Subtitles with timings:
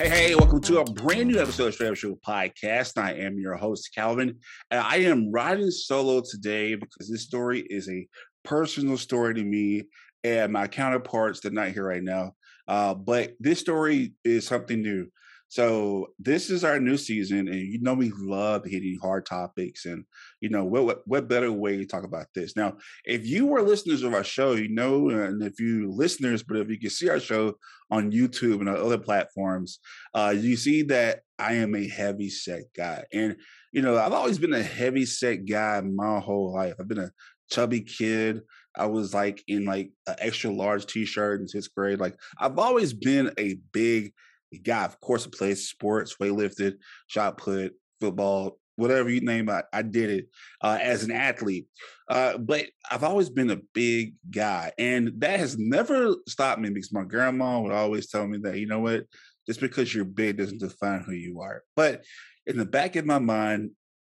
[0.00, 2.96] Hey, hey, welcome to a brand new episode of Straight Up Show Podcast.
[2.96, 4.38] I am your host, Calvin.
[4.70, 8.08] And I am riding solo today because this story is a
[8.42, 9.82] personal story to me
[10.24, 12.32] and my counterparts that are not here right now.
[12.66, 15.06] Uh, but this story is something new.
[15.50, 20.04] So this is our new season, and you know we love hitting hard topics, and
[20.40, 22.54] you know what what, better way to talk about this?
[22.54, 26.58] Now, if you were listeners of our show, you know, and if you listeners, but
[26.58, 27.54] if you can see our show
[27.90, 29.80] on YouTube and other platforms,
[30.14, 33.34] uh, you see that I am a heavy set guy, and
[33.72, 36.74] you know I've always been a heavy set guy my whole life.
[36.78, 37.10] I've been a
[37.50, 38.42] chubby kid.
[38.76, 41.98] I was like in like an extra large t-shirt in sixth grade.
[41.98, 44.12] Like I've always been a big
[44.58, 46.74] guy, of course, I played sports, weightlifted,
[47.06, 50.28] shot put, football, whatever you name it, I did it
[50.62, 51.66] uh, as an athlete.
[52.08, 56.92] Uh, but I've always been a big guy, and that has never stopped me because
[56.92, 59.04] my grandma would always tell me that you know what,
[59.46, 61.62] just because you're big doesn't define who you are.
[61.76, 62.04] But
[62.46, 63.70] in the back of my mind,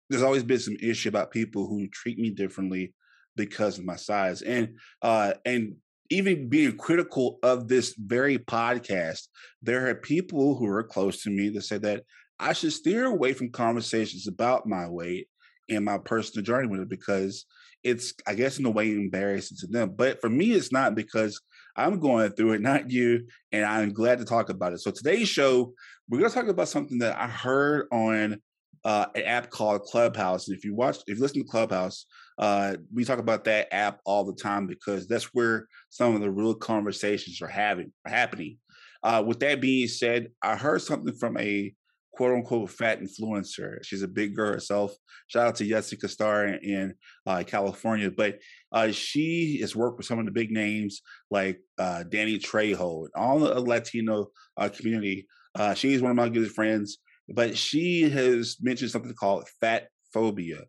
[0.09, 2.93] there's always been some issue about people who treat me differently
[3.35, 5.75] because of my size, and uh, and
[6.09, 9.27] even being critical of this very podcast,
[9.61, 12.03] there are people who are close to me that say that
[12.39, 15.27] I should steer away from conversations about my weight
[15.69, 17.45] and my personal journey with it because
[17.83, 19.93] it's, I guess, in a way embarrassing to them.
[19.95, 21.39] But for me, it's not because
[21.75, 23.27] I'm going through it, not you.
[23.51, 24.79] And I'm glad to talk about it.
[24.79, 25.73] So today's show,
[26.09, 28.41] we're going to talk about something that I heard on
[28.85, 30.47] uh, an app called Clubhouse.
[30.47, 32.05] And if you watch, if you listen to Clubhouse,
[32.37, 36.31] uh, we talk about that app all the time because that's where some of the
[36.31, 38.57] real conversations are having are happening.
[39.03, 41.73] Uh, with that being said, I heard something from a
[42.13, 43.83] quote unquote fat influencer.
[43.83, 44.93] She's a big girl herself.
[45.27, 46.95] Shout out to Jessica Star in, in
[47.25, 48.11] uh, California.
[48.11, 48.39] But
[48.71, 53.11] uh, she has worked with some of the big names like uh, Danny Trejo and
[53.15, 54.27] all the Latino
[54.75, 55.27] community.
[55.75, 60.63] She's one of my good friends, but she has mentioned something called fat phobia.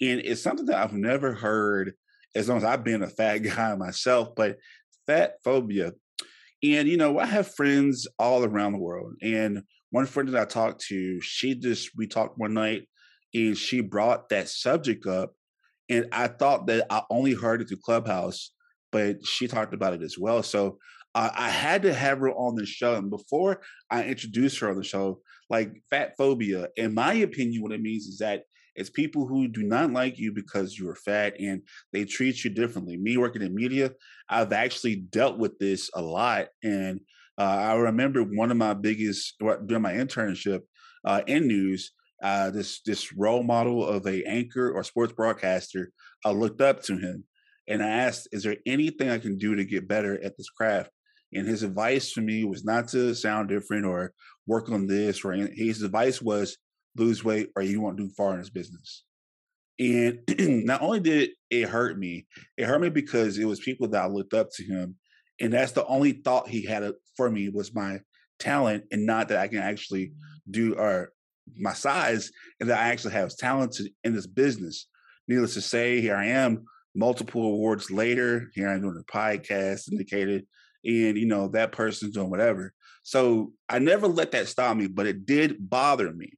[0.00, 1.94] And it's something that I've never heard
[2.34, 4.58] as long as I've been a fat guy myself, but
[5.06, 5.92] fat phobia.
[6.62, 9.14] And, you know, I have friends all around the world.
[9.22, 12.88] And one friend that I talked to, she just, we talked one night
[13.34, 15.34] and she brought that subject up.
[15.90, 18.52] And I thought that I only heard it through Clubhouse,
[18.90, 20.42] but she talked about it as well.
[20.42, 20.78] So
[21.14, 22.94] uh, I had to have her on the show.
[22.94, 23.60] And before
[23.90, 28.06] I introduced her on the show, like fat phobia, in my opinion, what it means
[28.06, 28.42] is that
[28.76, 31.62] it's people who do not like you because you're fat and
[31.92, 32.96] they treat you differently.
[32.96, 33.92] Me working in media,
[34.28, 36.46] I've actually dealt with this a lot.
[36.62, 37.00] And
[37.38, 40.60] uh, I remember one of my biggest during my internship
[41.04, 41.92] uh, in news.
[42.22, 45.90] Uh, this this role model of a anchor or sports broadcaster,
[46.24, 47.24] I looked up to him,
[47.68, 50.90] and I asked, "Is there anything I can do to get better at this craft?"
[51.34, 54.12] And his advice for me was not to sound different or
[54.46, 55.24] work on this.
[55.24, 56.56] Or his advice was
[56.96, 59.04] lose weight or you won't do far in this business.
[59.78, 60.20] And
[60.64, 64.06] not only did it hurt me, it hurt me because it was people that I
[64.06, 64.96] looked up to him.
[65.40, 68.00] And that's the only thought he had uh, for me was my
[68.38, 70.12] talent and not that I can actually
[70.48, 71.12] do or
[71.56, 72.30] my size
[72.60, 74.86] and that I actually have talent in this business.
[75.26, 76.64] Needless to say, here I am,
[76.94, 78.50] multiple awards later.
[78.54, 80.46] Here I'm doing a podcast syndicated,
[80.84, 82.72] and you know that person's doing whatever.
[83.02, 86.32] So I never let that stop me, but it did bother me.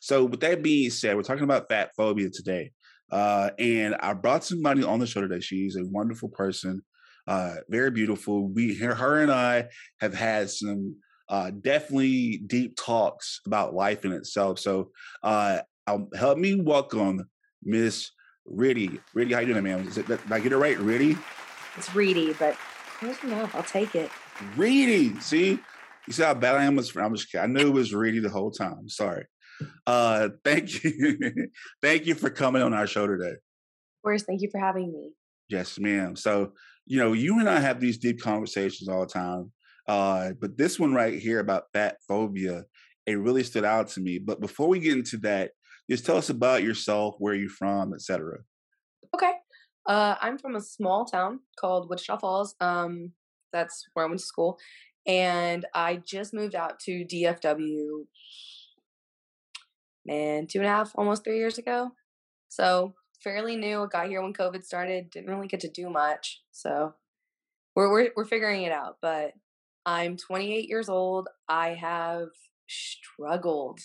[0.00, 2.72] So, with that being said, we're talking about fat phobia today.
[3.10, 5.40] Uh, and I brought somebody on the show today.
[5.40, 6.82] She's a wonderful person,
[7.26, 8.48] uh, very beautiful.
[8.48, 9.68] We, her and I
[10.00, 10.96] have had some
[11.28, 14.58] uh, definitely deep talks about life in itself.
[14.58, 14.90] So,
[15.22, 17.28] uh, um, help me welcome
[17.62, 18.10] Miss
[18.46, 19.00] Riddy.
[19.14, 19.80] Riddy, how you doing, man?
[19.80, 20.78] Is it, did I get it right?
[20.78, 21.16] Riddy?
[21.76, 22.56] It's Reedy, but
[23.02, 23.54] enough.
[23.54, 24.10] I'll take it.
[24.56, 25.18] Reedy.
[25.20, 25.58] See,
[26.06, 26.78] you see how bad I am.
[26.78, 26.94] I'm just
[27.30, 27.40] kidding.
[27.40, 28.88] I knew it was Reedy the whole time.
[28.88, 29.24] Sorry.
[29.86, 31.18] Uh, thank you,
[31.82, 33.32] thank you for coming on our show today.
[33.32, 35.10] Of course, thank you for having me.
[35.48, 36.16] Yes, ma'am.
[36.16, 36.52] So
[36.90, 39.52] you know, you and I have these deep conversations all the time.
[39.86, 42.64] Uh, but this one right here about fat phobia,
[43.06, 44.18] it really stood out to me.
[44.18, 45.52] But before we get into that,
[45.88, 48.38] just tell us about yourself, where you're from, etc.
[49.14, 49.32] Okay.
[49.86, 52.54] Uh, I'm from a small town called Wichita Falls.
[52.60, 53.12] Um,
[53.52, 54.58] that's where I went to school.
[55.06, 58.04] And I just moved out to DFW
[60.06, 61.92] man, two and a half, almost three years ago.
[62.48, 63.88] So fairly new.
[63.90, 65.10] Got here when COVID started.
[65.10, 66.42] Didn't really get to do much.
[66.52, 66.94] So
[67.74, 68.96] we're we're we're figuring it out.
[69.00, 69.32] But
[69.86, 71.28] I'm 28 years old.
[71.48, 72.28] I have
[72.68, 73.80] struggled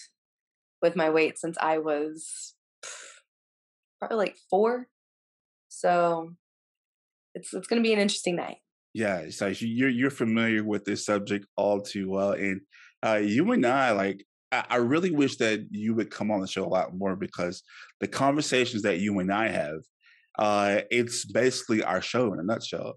[0.82, 2.54] with my weight since I was
[4.00, 4.88] probably like four.
[5.75, 6.31] So
[7.33, 8.57] it's it's going to be an interesting night.
[8.94, 12.62] Yeah, so you're you're familiar with this subject all too well, and
[13.06, 16.48] uh, you and I, like, I, I really wish that you would come on the
[16.48, 17.62] show a lot more because
[18.00, 19.80] the conversations that you and I have,
[20.39, 22.94] uh, it's basically our show in a nutshell.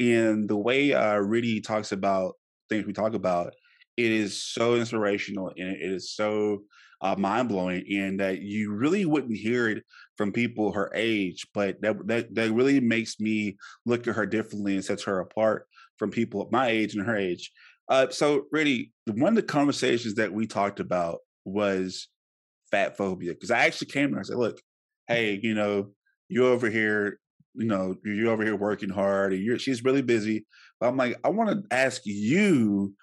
[0.00, 2.34] And the way uh, Riddy talks about
[2.68, 3.54] things we talk about,
[3.96, 6.64] it is so inspirational and it is so
[7.00, 9.84] uh, mind blowing, and that you really wouldn't hear it
[10.16, 11.46] from people her age.
[11.54, 15.66] But that that that really makes me look at her differently and sets her apart
[15.98, 17.50] from people of my age and her age.
[17.88, 22.08] Uh, so, really, one of the conversations that we talked about was
[22.70, 24.60] fat phobia because I actually came and I said, "Look,
[25.08, 25.92] hey, you know,
[26.28, 27.20] you're over here,
[27.54, 30.46] you know, you're over here working hard, and you're she's really busy."
[30.80, 32.94] But I'm like, I want to ask you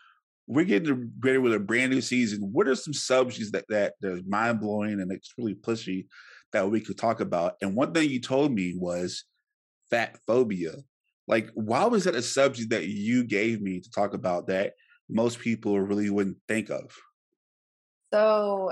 [0.48, 2.50] we're getting ready with a brand new season.
[2.52, 6.06] What are some subjects that that are mind blowing and it's really pushy
[6.54, 7.56] that we could talk about?
[7.62, 9.26] And one thing you told me was
[9.90, 10.76] fat phobia.
[11.28, 14.74] Like, why was that a subject that you gave me to talk about that
[15.10, 16.96] most people really wouldn't think of?
[18.14, 18.72] So,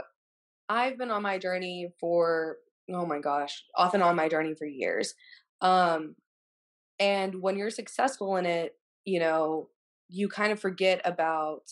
[0.70, 2.58] I've been on my journey for
[2.94, 5.14] oh my gosh, off and on my journey for years.
[5.62, 6.16] Um,
[7.00, 8.76] and when you're successful in it,
[9.06, 9.70] you know,
[10.10, 11.64] you kind of forget about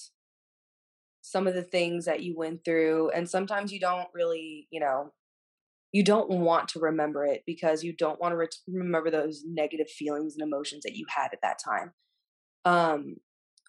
[1.21, 5.11] some of the things that you went through and sometimes you don't really you know
[5.91, 9.89] you don't want to remember it because you don't want to re- remember those negative
[9.89, 11.91] feelings and emotions that you had at that time
[12.65, 13.15] um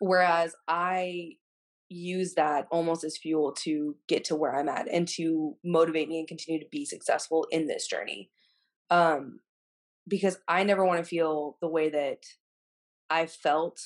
[0.01, 1.31] whereas i
[1.89, 6.19] use that almost as fuel to get to where i'm at and to motivate me
[6.19, 8.31] and continue to be successful in this journey
[8.91, 9.41] um
[10.07, 12.25] because i never want to feel the way that
[13.09, 13.81] i felt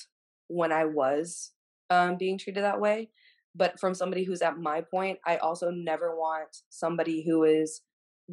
[0.47, 1.51] when I was
[1.89, 3.09] um, being treated that way.
[3.55, 7.81] But from somebody who's at my point, I also never want somebody who is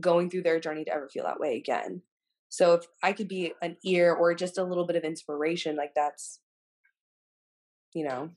[0.01, 2.03] going through their journey to ever feel that way again.
[2.49, 5.95] So if I could be an ear or just a little bit of inspiration, like
[5.95, 6.41] that's,
[7.95, 8.31] you know.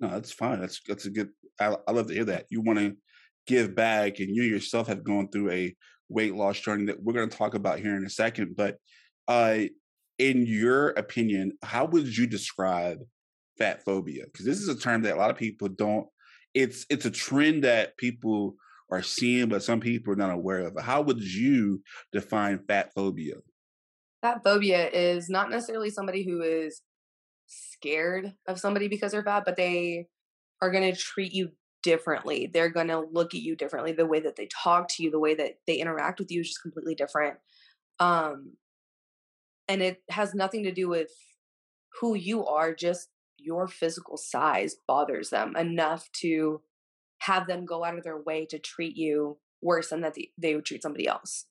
[0.00, 0.60] No, that's fine.
[0.60, 1.30] That's that's a good.
[1.60, 2.46] I, I love to hear that.
[2.48, 2.96] You want to
[3.46, 5.76] give back, and you yourself have gone through a
[6.08, 8.56] weight loss journey that we're going to talk about here in a second.
[8.56, 8.78] But
[9.28, 9.60] uh,
[10.18, 12.98] in your opinion, how would you describe
[13.58, 14.24] fat phobia?
[14.24, 16.06] Because this is a term that a lot of people don't.
[16.54, 18.56] It's it's a trend that people
[18.92, 20.74] are seeing, but some people are not aware of.
[20.80, 23.36] How would you define fat phobia?
[24.20, 26.82] Fat phobia is not necessarily somebody who is
[27.46, 30.06] scared of somebody because they're fat, but they
[30.60, 31.50] are going to treat you
[31.82, 32.50] differently.
[32.52, 33.92] They're going to look at you differently.
[33.92, 36.48] The way that they talk to you, the way that they interact with you is
[36.48, 37.38] just completely different.
[37.98, 38.52] Um,
[39.68, 41.10] and it has nothing to do with
[42.00, 43.08] who you are just
[43.38, 46.60] your physical size bothers them enough to
[47.24, 50.64] have them go out of their way to treat you worse than that they would
[50.64, 51.46] treat somebody else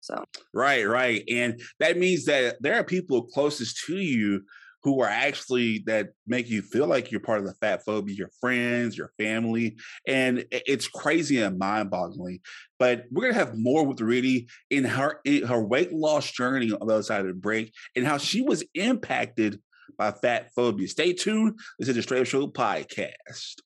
[0.00, 4.42] so right right and that means that there are people closest to you
[4.82, 8.30] who are actually that make you feel like you're part of the fat phobia, your
[8.40, 9.76] friends, your family.
[10.06, 12.40] And it's crazy and mind boggling.
[12.78, 16.72] But we're going to have more with Riddy in her, in her weight loss journey
[16.72, 19.60] on the other side of the break and how she was impacted
[19.96, 20.88] by fat phobia.
[20.88, 21.58] Stay tuned.
[21.78, 23.60] This is the Straight Up Show podcast.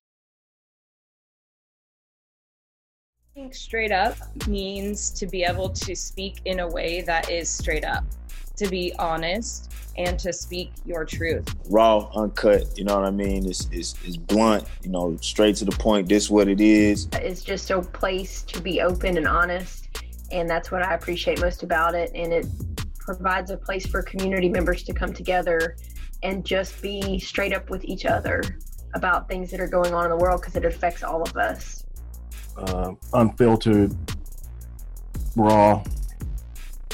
[3.52, 4.16] Straight up
[4.46, 8.04] means to be able to speak in a way that is straight up
[8.56, 11.46] to be honest and to speak your truth.
[11.68, 13.46] Raw, uncut, you know what I mean?
[13.46, 16.08] It's, it's, it's blunt, you know, straight to the point.
[16.08, 17.08] This what it is.
[17.12, 19.88] It's just a place to be open and honest.
[20.32, 22.10] And that's what I appreciate most about it.
[22.14, 22.46] And it
[22.98, 25.76] provides a place for community members to come together
[26.22, 28.42] and just be straight up with each other
[28.94, 31.85] about things that are going on in the world because it affects all of us.
[32.56, 33.94] Uh, unfiltered,
[35.36, 35.82] raw,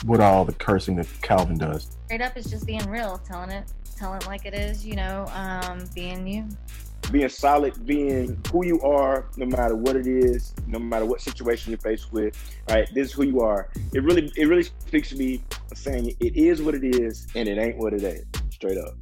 [0.07, 1.97] with all the cursing that Calvin does.
[2.07, 3.65] Straight up is just being real, telling it,
[3.97, 4.85] telling it like it is.
[4.85, 6.49] You know, um, being you.
[7.11, 11.71] Being solid, being who you are, no matter what it is, no matter what situation
[11.71, 12.37] you're faced with.
[12.69, 13.69] Right, this is who you are.
[13.93, 15.43] It really, it really speaks to me,
[15.75, 18.25] saying it is what it is, and it ain't what it is.
[18.51, 18.95] Straight up.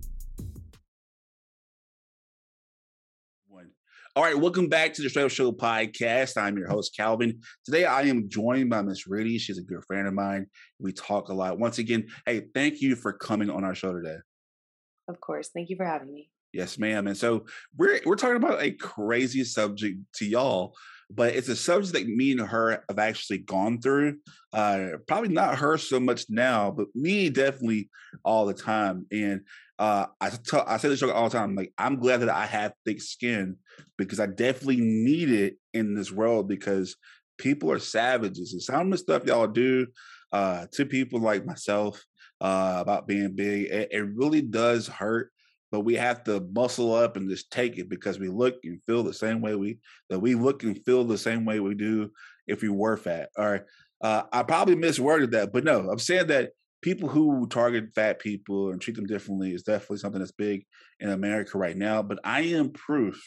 [4.17, 6.37] All right, welcome back to the Straight Up Show podcast.
[6.37, 7.41] I'm your host, Calvin.
[7.65, 9.39] Today I am joined by Miss Riddy.
[9.39, 10.47] She's a good friend of mine.
[10.81, 11.61] We talk a lot.
[11.61, 14.17] Once again, hey, thank you for coming on our show today.
[15.09, 15.51] Of course.
[15.55, 16.29] Thank you for having me.
[16.53, 17.07] Yes, ma'am.
[17.07, 17.45] And so
[17.79, 20.75] we're we're talking about a crazy subject to y'all,
[21.09, 24.17] but it's a subject that me and her have actually gone through.
[24.53, 27.89] Uh, probably not her so much now, but me definitely
[28.25, 29.07] all the time.
[29.13, 29.43] And
[29.79, 31.55] uh, I tell I say this joke all the time.
[31.55, 33.57] Like I'm glad that I have thick skin
[33.99, 36.97] because I definitely need it in this world because
[37.39, 38.53] people are savages.
[38.53, 39.87] And some of the stuff y'all do
[40.33, 42.05] uh, to people like myself
[42.41, 45.31] uh, about being big, it, it really does hurt.
[45.71, 49.03] but we have to muscle up and just take it because we look and feel
[49.03, 52.11] the same way we that we look and feel the same way we do
[52.47, 53.29] if we were fat.
[53.37, 53.67] Or
[54.03, 56.51] uh, I probably misworded that, but no, I'm saying that
[56.83, 60.65] people who target fat people and treat them differently is definitely something that's big
[60.99, 62.03] in America right now.
[62.03, 63.21] But I am proof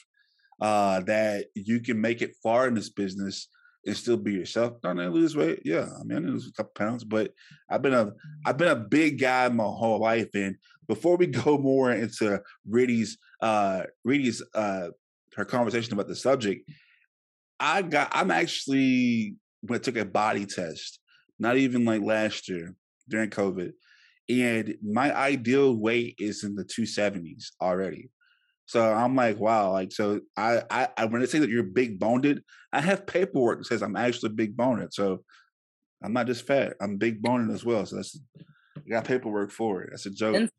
[0.61, 3.47] uh, that you can make it far in this business
[3.85, 4.81] and still be yourself.
[4.81, 5.61] Don't I lose weight?
[5.65, 7.33] Yeah, I mean, I lose a couple pounds, but
[7.69, 8.11] I've been a
[8.45, 10.29] I've been a big guy my whole life.
[10.33, 10.55] And
[10.87, 14.89] before we go more into Riddy's uh Riddy's uh
[15.35, 16.69] her conversation about the subject,
[17.59, 20.99] I got I'm actually when I took a body test,
[21.39, 22.75] not even like last year
[23.09, 23.73] during COVID,
[24.29, 28.09] and my ideal weight is in the 270s already.
[28.65, 31.99] So I'm like, wow, like so I I, I when they say that you're big
[31.99, 32.41] boned,
[32.71, 34.93] I have paperwork that says I'm actually big boned.
[34.93, 35.23] So
[36.03, 37.85] I'm not just fat, I'm big boned as well.
[37.85, 38.19] So that's
[38.77, 39.89] I got paperwork for it.
[39.91, 40.49] That's a joke.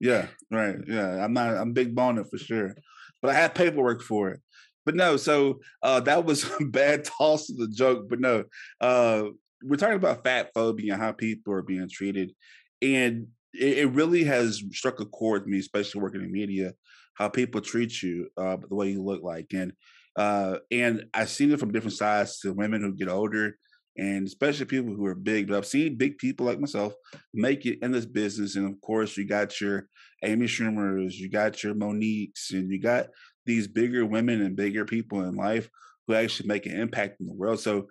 [0.00, 0.76] Yeah, right.
[0.86, 1.24] Yeah.
[1.24, 2.74] I'm not I'm big boned for sure.
[3.20, 4.40] But I have paperwork for it.
[4.86, 8.08] But no, so uh that was a bad toss of the joke.
[8.08, 8.44] But no,
[8.80, 9.24] uh
[9.62, 12.32] we're talking about fat phobia and how people are being treated.
[12.80, 16.74] And it, it really has struck a chord with me, especially working in media,
[17.18, 19.72] how people treat you, uh, the way you look like, and
[20.16, 23.56] uh, and I've seen it from different sides to women who get older,
[23.96, 25.48] and especially people who are big.
[25.48, 26.94] But I've seen big people like myself
[27.34, 29.88] make it in this business, and of course, you got your
[30.24, 33.08] Amy Schumers, you got your Mo'Niques, and you got
[33.46, 35.68] these bigger women and bigger people in life
[36.06, 37.60] who actually make an impact in the world.
[37.60, 37.88] So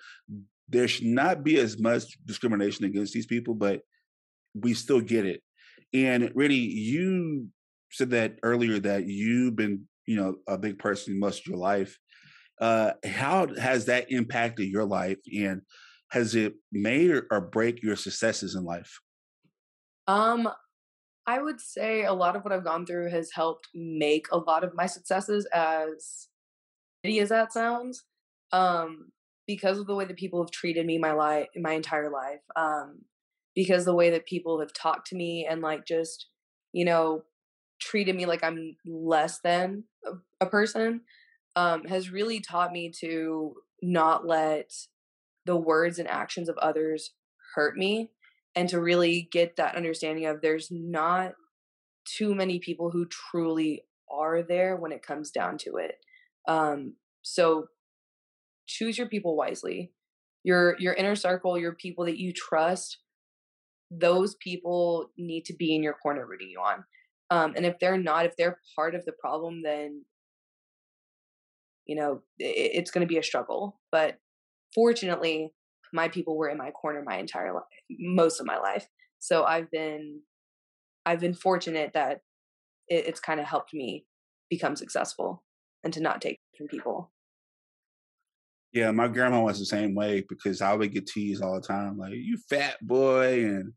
[0.69, 3.81] there should not be as much discrimination against these people, but
[4.53, 5.41] we still get it.
[5.93, 7.47] And really, you
[7.91, 11.97] said that earlier that you've been, you know, a big person most of your life.
[12.59, 15.61] Uh, how has that impacted your life, and
[16.09, 18.99] has it made or, or break your successes in life?
[20.07, 20.49] Um,
[21.27, 24.63] I would say a lot of what I've gone through has helped make a lot
[24.63, 26.29] of my successes as
[27.05, 28.03] shitty as that sounds.
[28.53, 29.11] Um,
[29.45, 32.41] because of the way that people have treated me my life my entire life.
[32.55, 32.99] Um,
[33.55, 36.27] because the way that people have talked to me and like just,
[36.73, 37.23] you know,
[37.79, 41.01] treated me like I'm less than a, a person
[41.55, 44.71] um, has really taught me to not let
[45.45, 47.11] the words and actions of others
[47.55, 48.11] hurt me
[48.55, 51.33] and to really get that understanding of there's not
[52.05, 55.95] too many people who truly are there when it comes down to it.
[56.47, 57.67] Um, so
[58.67, 59.91] choose your people wisely.
[60.43, 62.99] Your your inner circle, your people that you trust,
[63.91, 66.85] those people need to be in your corner rooting you on.
[67.29, 70.05] Um, and if they're not, if they're part of the problem, then
[71.85, 73.79] you know it, it's going to be a struggle.
[73.91, 74.17] But
[74.73, 75.53] fortunately,
[75.93, 77.63] my people were in my corner my entire life,
[77.99, 78.87] most of my life.
[79.19, 80.21] So I've been,
[81.05, 82.21] I've been fortunate that
[82.87, 84.05] it, it's kind of helped me
[84.49, 85.43] become successful
[85.83, 87.11] and to not take from people.
[88.73, 91.97] Yeah, my grandma was the same way because I would get teased all the time,
[91.97, 93.73] like "you fat boy," and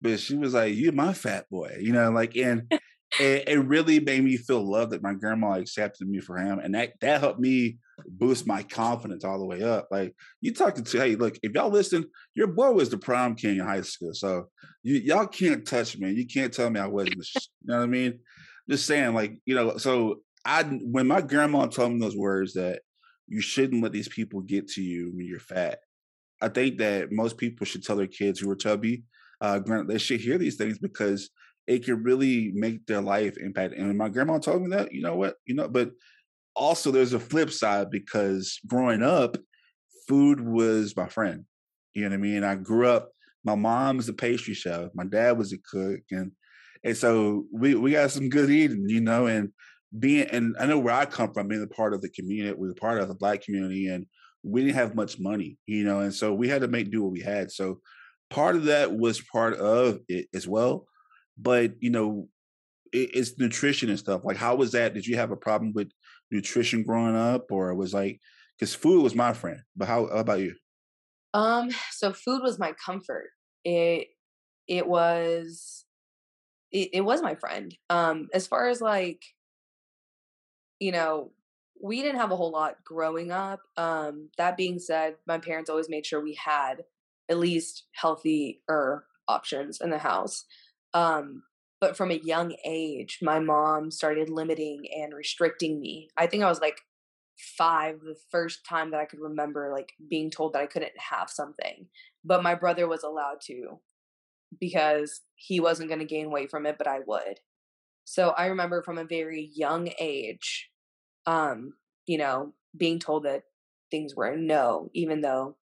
[0.00, 2.70] but she was like, "You my fat boy," you know, like and
[3.18, 6.74] it, it, really made me feel loved that my grandma accepted me for him, and
[6.74, 9.88] that that helped me boost my confidence all the way up.
[9.90, 13.58] Like you talking to, hey, look, if y'all listen, your boy was the prom king
[13.58, 14.48] in high school, so
[14.82, 16.12] you y'all can't touch me.
[16.12, 17.16] You can't tell me I wasn't.
[17.16, 18.20] you know what I mean?
[18.68, 19.78] Just saying, like you know.
[19.78, 22.80] So I, when my grandma told me those words that
[23.28, 25.80] you shouldn't let these people get to you when you're fat.
[26.40, 29.04] I think that most people should tell their kids who are chubby,
[29.40, 31.30] uh, they should hear these things because
[31.66, 33.74] it could really make their life impact.
[33.74, 35.90] And my grandma told me that, you know what, you know, but
[36.56, 39.36] also there's a flip side because growing up,
[40.08, 41.44] food was my friend.
[41.94, 42.44] You know what I mean?
[42.44, 43.10] I grew up.
[43.44, 44.90] My mom's a pastry chef.
[44.94, 46.32] My dad was a cook, and
[46.84, 49.26] and so we we got some good eating, you know.
[49.26, 49.50] And
[49.98, 52.68] being and I know where I come from, being a part of the community, we
[52.68, 54.06] were part of the black community, and
[54.42, 57.12] we didn't have much money, you know, and so we had to make do what
[57.12, 57.50] we had.
[57.50, 57.80] So
[58.30, 60.86] part of that was part of it as well.
[61.36, 62.28] But you know,
[62.92, 64.22] it, it's nutrition and stuff.
[64.24, 64.94] Like, how was that?
[64.94, 65.90] Did you have a problem with
[66.30, 68.20] nutrition growing up, or was like
[68.58, 69.60] because food was my friend?
[69.76, 70.54] But how, how about you?
[71.34, 73.28] Um, so food was my comfort.
[73.64, 74.08] It
[74.66, 75.84] it was
[76.72, 77.74] it, it was my friend.
[77.90, 79.22] Um, as far as like
[80.80, 81.32] you know,
[81.82, 83.60] we didn't have a whole lot growing up.
[83.76, 86.84] Um, that being said, my parents always made sure we had
[87.28, 90.44] at least healthier options in the house.
[90.94, 91.42] Um,
[91.80, 96.08] but from a young age, my mom started limiting and restricting me.
[96.16, 96.80] I think I was like
[97.56, 101.30] five the first time that I could remember like being told that I couldn't have
[101.30, 101.86] something.
[102.24, 103.78] But my brother was allowed to
[104.60, 107.38] because he wasn't going to gain weight from it, but I would.
[108.04, 110.70] So I remember from a very young age,
[111.26, 111.74] um,
[112.06, 113.42] you know, being told that
[113.90, 115.57] things were no, even though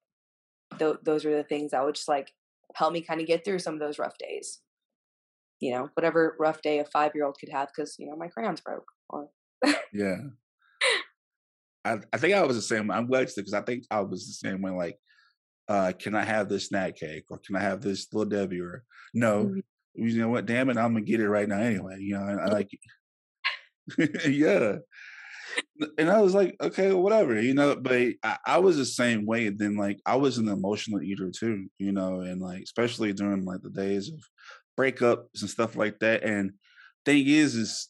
[0.79, 2.31] th- those are the things that would just like
[2.75, 4.59] help me kind of get through some of those rough days.
[5.59, 8.27] You know, whatever rough day a five year old could have because, you know, my
[8.27, 8.87] crayons broke.
[9.09, 9.29] Or
[9.91, 10.17] Yeah.
[11.85, 12.91] I, I think I was the same.
[12.91, 14.71] I'm glad because I think I was the same way.
[14.71, 14.97] Like,
[15.69, 18.83] uh, can I have this snack cake or can I have this little Debbie or
[19.13, 19.45] no?
[19.45, 19.63] Mhm.
[19.95, 20.45] You know what?
[20.45, 21.97] Damn it, I'm gonna get it right now anyway.
[21.99, 22.69] You know, and I like,
[24.27, 24.77] yeah.
[25.97, 27.75] And I was like, okay, whatever, you know.
[27.75, 29.49] But I, I was the same way.
[29.49, 33.61] Then, like, I was an emotional eater too, you know, and like, especially during like
[33.61, 34.19] the days of
[34.79, 36.23] breakups and stuff like that.
[36.23, 36.53] And
[37.05, 37.89] thing is, is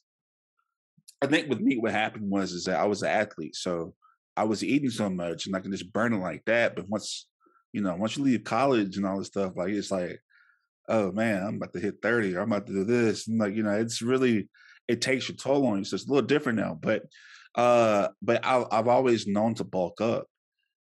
[1.21, 3.93] I think with me, what happened was is that I was an athlete, so
[4.35, 6.75] I was eating so much and I can just burn it like that.
[6.75, 7.27] But once,
[7.73, 10.19] you know, once you leave college and all this stuff, like it's like,
[10.87, 13.27] oh man, I'm about to hit 30 or I'm about to do this.
[13.27, 14.47] And like, you know, it's really
[14.87, 15.83] it takes your toll on you.
[15.83, 16.77] So it's a little different now.
[16.79, 17.03] But
[17.57, 20.27] uh, but I I've always known to bulk up.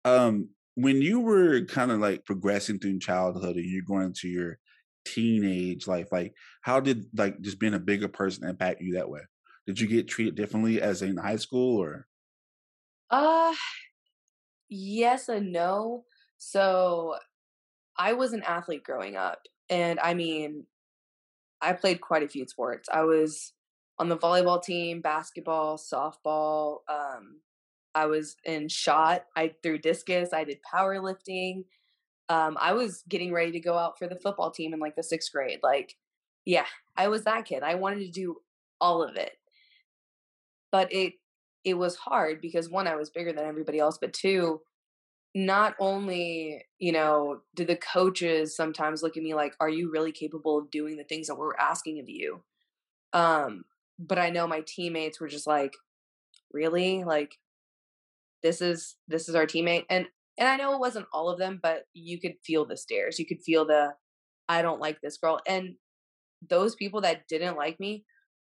[0.05, 4.59] Um, when you were kind of like progressing through childhood and you're going into your
[5.05, 9.21] teenage life, like how did like just being a bigger person impact you that way?
[9.67, 12.07] Did you get treated differently as in high school or
[13.09, 13.53] Uh
[14.69, 16.05] yes and no.
[16.37, 17.15] So
[17.97, 19.41] I was an athlete growing up.
[19.69, 20.67] And I mean,
[21.61, 22.89] I played quite a few sports.
[22.91, 23.53] I was
[23.97, 26.79] on the volleyball team, basketball, softball.
[26.89, 27.39] Um,
[27.93, 29.25] I was in shot.
[29.35, 30.33] I threw discus.
[30.33, 31.63] I did powerlifting.
[32.27, 35.03] Um, I was getting ready to go out for the football team in like the
[35.03, 35.59] sixth grade.
[35.63, 35.95] Like,
[36.43, 36.65] yeah,
[36.97, 37.63] I was that kid.
[37.63, 38.37] I wanted to do
[38.81, 39.33] all of it.
[40.71, 41.13] But it
[41.63, 44.61] it was hard because one, I was bigger than everybody else, but two,
[45.35, 50.13] not only you know do the coaches sometimes look at me like are you really
[50.13, 52.41] capable of doing the things that we're asking of you
[53.11, 53.65] um
[53.97, 55.73] but i know my teammates were just like
[56.55, 57.03] really?
[57.03, 57.35] Like
[58.41, 59.85] this is this is our teammate?
[59.89, 60.07] And
[60.39, 63.19] and i know it wasn't all of them but you could feel the stares.
[63.19, 63.93] You could feel the
[64.49, 65.39] i don't like this girl.
[65.47, 65.75] And
[66.49, 68.05] those people that didn't like me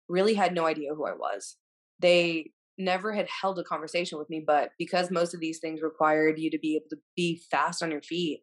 [0.09, 1.57] really had no idea who i was.
[2.01, 6.39] They never had held a conversation with me but because most of these things required
[6.39, 8.41] you to be able to be fast on your feet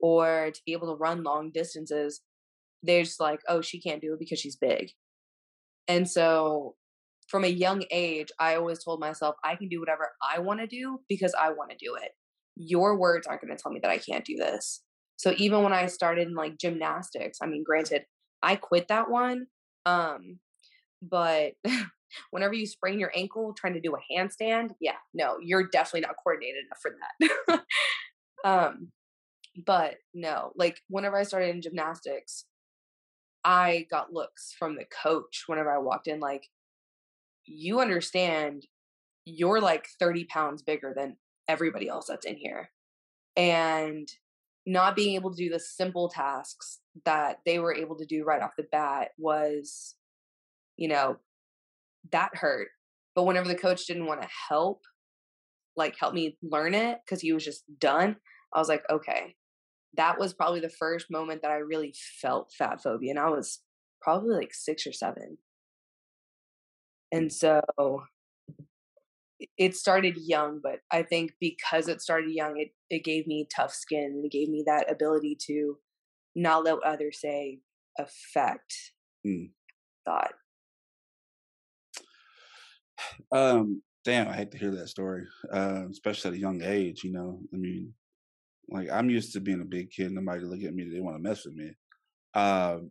[0.00, 2.20] or to be able to run long distances
[2.82, 4.90] they're just like oh she can't do it because she's big
[5.90, 6.74] and so
[7.28, 10.66] from a young age i always told myself i can do whatever i want to
[10.66, 12.12] do because i want to do it
[12.56, 14.82] your words aren't going to tell me that i can't do this
[15.16, 18.04] so even when i started in like gymnastics i mean granted
[18.42, 19.46] i quit that one
[19.86, 20.38] um
[21.02, 21.52] but
[22.30, 26.16] whenever you sprain your ankle trying to do a handstand, yeah, no, you're definitely not
[26.22, 26.92] coordinated enough for
[27.48, 27.60] that.
[28.44, 28.88] um,
[29.66, 32.44] but no, like whenever I started in gymnastics,
[33.44, 36.48] I got looks from the coach whenever I walked in, like,
[37.46, 38.66] you understand
[39.24, 41.16] you're like 30 pounds bigger than
[41.48, 42.70] everybody else that's in here.
[43.36, 44.08] And
[44.66, 48.42] not being able to do the simple tasks that they were able to do right
[48.42, 49.94] off the bat was,
[50.76, 51.16] you know,
[52.12, 52.68] that hurt.
[53.14, 54.82] But whenever the coach didn't want to help,
[55.76, 58.16] like help me learn it because he was just done,
[58.54, 59.34] I was like, okay.
[59.94, 63.10] That was probably the first moment that I really felt fat phobia.
[63.10, 63.60] And I was
[64.00, 65.38] probably like six or seven.
[67.12, 67.62] And so
[69.58, 73.72] it started young, but I think because it started young, it, it gave me tough
[73.72, 75.78] skin and it gave me that ability to
[76.36, 77.60] not let others say
[77.98, 78.74] affect
[79.26, 79.50] Mm.
[80.06, 80.32] thought.
[83.32, 85.26] um damn, I hate to hear that story.
[85.52, 87.40] Uh, especially at a young age, you know.
[87.52, 87.92] I mean,
[88.70, 91.22] like I'm used to being a big kid, nobody look at me, they want to
[91.22, 91.72] mess with me.
[92.34, 92.90] Um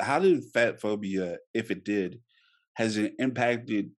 [0.00, 2.20] how did fat phobia, if it did,
[2.74, 3.90] has it impacted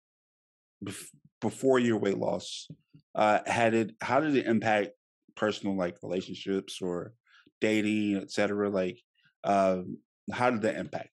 [0.83, 1.09] bef-
[1.39, 2.67] before your weight loss?
[3.13, 3.91] Uh, had it?
[4.01, 4.89] How did it impact
[5.35, 7.13] personal like relationships or
[7.59, 8.69] dating, etc.?
[8.69, 8.99] Like,
[9.43, 9.97] um,
[10.31, 11.09] how did that impact?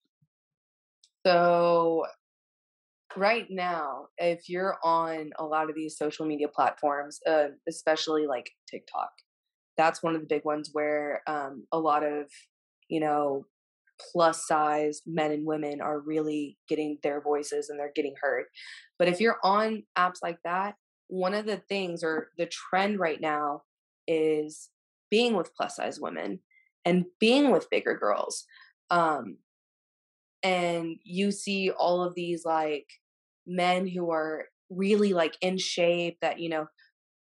[1.27, 2.07] So
[3.17, 8.49] right now, if you're on a lot of these social media platforms, uh, especially like
[8.71, 9.11] TikTok,
[9.79, 12.27] that's one of the big ones where um, a lot of
[12.89, 13.47] you know
[14.13, 18.45] plus size men and women are really getting their voices and they're getting heard.
[18.99, 20.75] But if you're on apps like that,
[21.09, 23.63] one of the things or the trend right now
[24.07, 24.71] is
[25.11, 26.41] being with plus size women
[26.85, 28.45] and being with bigger girls.
[28.91, 29.39] Um,
[30.43, 32.87] and you see all of these like
[33.47, 36.67] men who are really like in shape that you know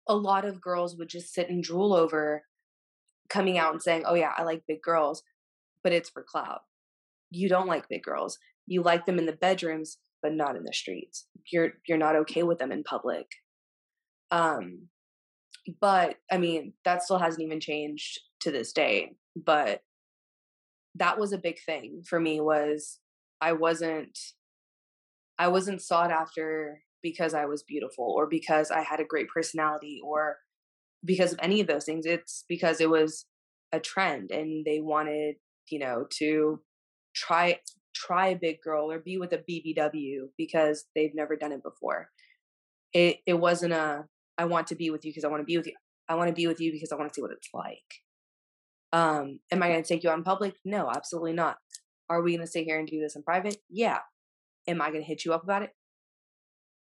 [0.07, 2.43] a lot of girls would just sit and drool over
[3.29, 5.23] coming out and saying oh yeah i like big girls
[5.83, 6.61] but it's for clout
[7.31, 8.37] you don't like big girls
[8.67, 11.27] You like them in the bedrooms, but not in the streets.
[11.51, 13.27] You're you're not okay with them in public.
[14.31, 14.89] Um,
[15.81, 19.11] but I mean, that still hasn't even changed to this day.
[19.35, 19.81] But
[20.95, 22.99] that was a big thing for me was
[23.41, 24.17] I wasn't
[25.37, 30.01] I wasn't sought after because I was beautiful or because I had a great personality
[30.03, 30.37] or
[31.05, 32.07] because of any of those things.
[32.07, 33.27] It's because it was
[33.71, 35.35] a trend and they wanted,
[35.69, 36.61] you know, to
[37.13, 37.59] try
[37.93, 42.09] try a big girl or be with a BBW because they've never done it before.
[42.91, 44.05] It it wasn't a
[44.39, 45.75] I want to be with you because I want to be with you.
[46.09, 48.01] I want to be with you because I want to see what it's like.
[48.93, 50.55] Um, am I going to take you out in public?
[50.65, 51.57] No, absolutely not.
[52.09, 53.57] Are we going to sit here and do this in private?
[53.69, 53.99] Yeah.
[54.67, 55.71] Am I going to hit you up about it?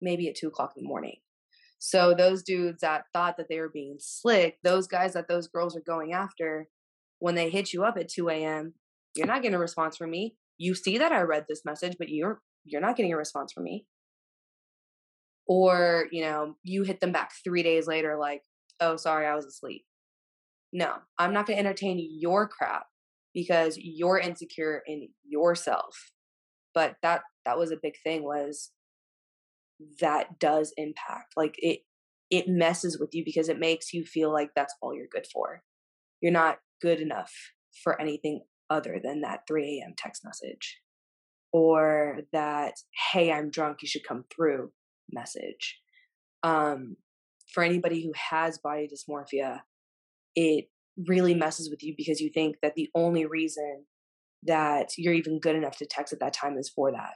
[0.01, 1.17] Maybe at two o'clock in the morning.
[1.79, 5.77] So those dudes that thought that they were being slick, those guys that those girls
[5.77, 6.67] are going after,
[7.19, 8.73] when they hit you up at 2 a.m.,
[9.15, 10.35] you're not getting a response from me.
[10.57, 13.63] You see that I read this message, but you're you're not getting a response from
[13.63, 13.85] me.
[15.47, 18.43] Or, you know, you hit them back three days later, like,
[18.79, 19.83] oh, sorry, I was asleep.
[20.71, 22.85] No, I'm not going to entertain your crap
[23.33, 26.11] because you're insecure in yourself.
[26.75, 28.69] But that that was a big thing was
[30.01, 31.33] that does impact.
[31.35, 31.81] Like it
[32.29, 35.63] it messes with you because it makes you feel like that's all you're good for.
[36.21, 37.33] You're not good enough
[37.83, 39.95] for anything other than that 3 a.m.
[39.97, 40.79] text message
[41.51, 42.75] or that,
[43.11, 44.71] hey, I'm drunk, you should come through
[45.11, 45.79] message.
[46.43, 46.97] Um,
[47.51, 49.61] for anybody who has body dysmorphia,
[50.35, 50.65] it
[51.07, 53.85] really messes with you because you think that the only reason
[54.43, 57.13] that you're even good enough to text at that time is for that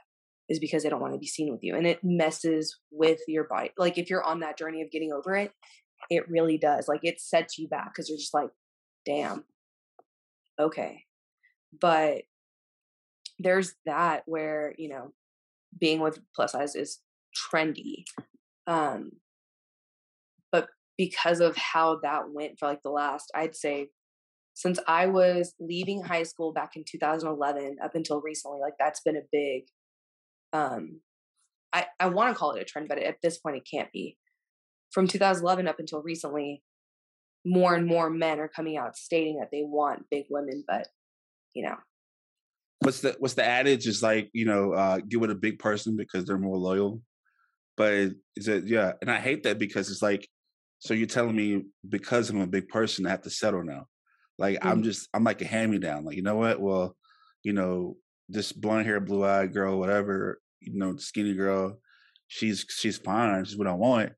[0.48, 3.44] is because they don't want to be seen with you and it messes with your
[3.44, 5.52] body like if you're on that journey of getting over it
[6.10, 8.50] it really does like it sets you back because you're just like
[9.04, 9.44] damn.
[10.60, 11.04] Okay.
[11.80, 12.22] But
[13.38, 15.12] there's that where you know
[15.78, 17.00] being with plus size is
[17.52, 18.04] trendy
[18.68, 19.10] um
[20.52, 23.88] but because of how that went for like the last i'd say
[24.54, 29.16] since i was leaving high school back in 2011 up until recently like that's been
[29.16, 29.64] a big
[30.54, 31.00] um
[31.72, 34.16] i i want to call it a trend but at this point it can't be.
[34.92, 36.62] From 2011 up until recently
[37.44, 40.88] more and more men are coming out stating that they want big women but
[41.52, 41.76] you know.
[42.80, 43.86] What's the what's the adage?
[43.86, 47.02] Is like you know uh get with a big person because they're more loyal.
[47.76, 50.28] But is it yeah and i hate that because it's like
[50.78, 53.86] so you're telling me because i'm a big person i have to settle now.
[54.38, 54.68] Like mm-hmm.
[54.68, 56.60] i'm just i'm like a hand me down like you know what?
[56.60, 56.96] Well
[57.42, 57.96] you know
[58.28, 61.78] this blonde hair blue eyed girl whatever you know skinny girl
[62.28, 64.12] she's she's fine she's what i want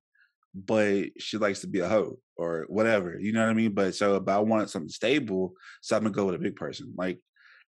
[0.55, 3.95] but she likes to be a hoe or whatever you know what i mean but
[3.95, 7.19] so but i want something stable so i'm gonna go with a big person like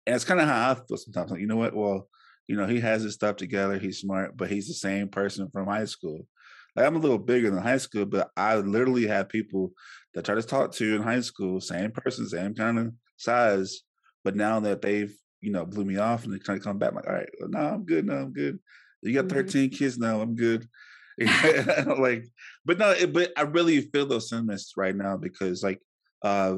[0.08, 1.30] and it's kind of how I feel sometimes.
[1.30, 1.76] Like, you know what?
[1.76, 2.08] Well,
[2.46, 3.78] you know, he has his stuff together.
[3.78, 6.26] He's smart, but he's the same person from high school.
[6.74, 9.72] Like I'm a little bigger than high school, but I literally have people
[10.14, 13.82] that try to talk to in high school, same person, same kind of size.
[14.24, 16.90] But now that they've, you know, blew me off and they kind of come back,
[16.90, 18.06] I'm like, all right, no, I'm good.
[18.06, 18.58] No, I'm good.
[19.02, 19.36] You got mm-hmm.
[19.36, 20.20] 13 kids now.
[20.20, 20.68] I'm good.
[21.18, 22.26] like,
[22.64, 25.80] but no, it, but I really feel those sentiments right now because like,
[26.22, 26.56] uh,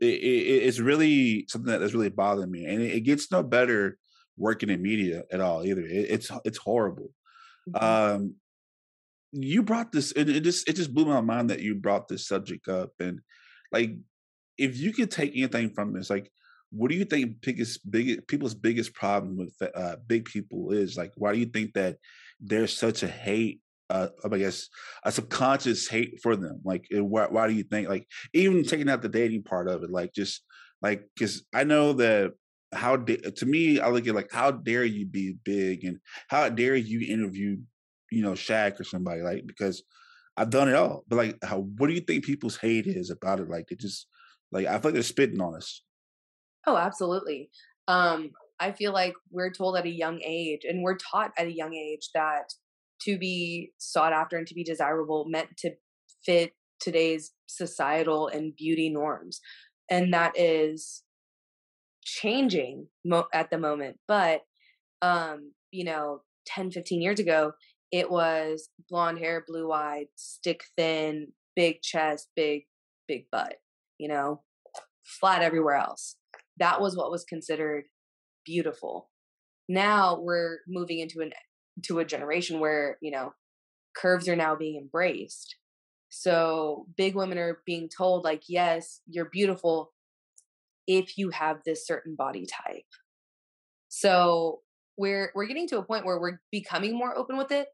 [0.00, 3.42] it, it, it's really something that is really bothering me, and it, it, gets no
[3.42, 3.98] better
[4.36, 5.82] working in media at all either.
[5.86, 7.10] it's it's horrible.
[7.70, 7.84] Mm-hmm.
[7.84, 8.34] Um,
[9.32, 12.28] you brought this, and it just it just blew my mind that you brought this
[12.28, 13.20] subject up, and
[13.72, 13.96] like
[14.58, 16.30] if you could take anything from this, like
[16.76, 20.96] what do you think biggest big people's biggest problem with uh, big people is?
[20.96, 21.96] Like, why do you think that
[22.40, 24.68] there's such a hate uh, I guess
[25.04, 26.60] a subconscious hate for them.
[26.64, 27.88] Like, why, why do you think?
[27.88, 30.42] Like, even taking out the dating part of it, like, just
[30.82, 32.32] like because I know that
[32.72, 36.74] how to me, I look at like how dare you be big and how dare
[36.74, 37.58] you interview,
[38.10, 39.82] you know, Shaq or somebody like because
[40.36, 41.04] I've done it all.
[41.08, 43.48] But like, how what do you think people's hate is about it?
[43.48, 44.06] Like, they just
[44.52, 45.82] like I feel like they're spitting on us.
[46.66, 47.50] Oh, absolutely.
[47.88, 51.52] Um, I feel like we're told at a young age, and we're taught at a
[51.52, 52.52] young age that
[53.02, 55.72] to be sought after and to be desirable meant to
[56.24, 59.40] fit today's societal and beauty norms
[59.90, 61.02] and that is
[62.04, 64.42] changing mo- at the moment but
[65.02, 67.52] um you know 10 15 years ago
[67.92, 72.62] it was blonde hair blue eyed stick thin big chest big
[73.08, 73.54] big butt
[73.98, 74.42] you know
[75.04, 76.16] flat everywhere else
[76.58, 77.84] that was what was considered
[78.44, 79.10] beautiful.
[79.68, 81.32] Now we're moving into an
[81.84, 83.34] to a generation where you know
[83.96, 85.56] curves are now being embraced.
[86.08, 89.92] So big women are being told like yes you're beautiful
[90.86, 92.84] if you have this certain body type.
[93.88, 94.60] So
[94.96, 97.68] we're we're getting to a point where we're becoming more open with it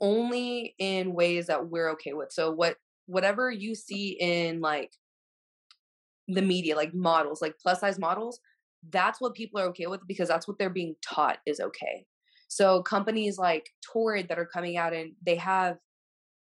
[0.00, 2.32] only in ways that we're okay with.
[2.32, 4.92] So what whatever you see in like
[6.28, 8.40] the media, like models, like plus size models,
[8.90, 12.06] that's what people are okay with because that's what they're being taught is okay.
[12.48, 15.78] So companies like Torrid that are coming out and they have,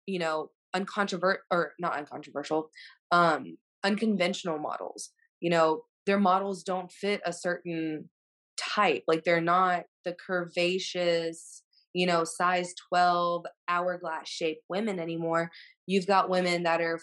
[0.05, 2.69] you know, uncontroversial or not uncontroversial,
[3.11, 5.11] um, unconventional models.
[5.39, 8.09] You know, their models don't fit a certain
[8.57, 9.03] type.
[9.07, 11.61] Like they're not the curvaceous,
[11.95, 15.49] you know, size 12 hourglass shaped women anymore.
[15.87, 16.99] You've got women that are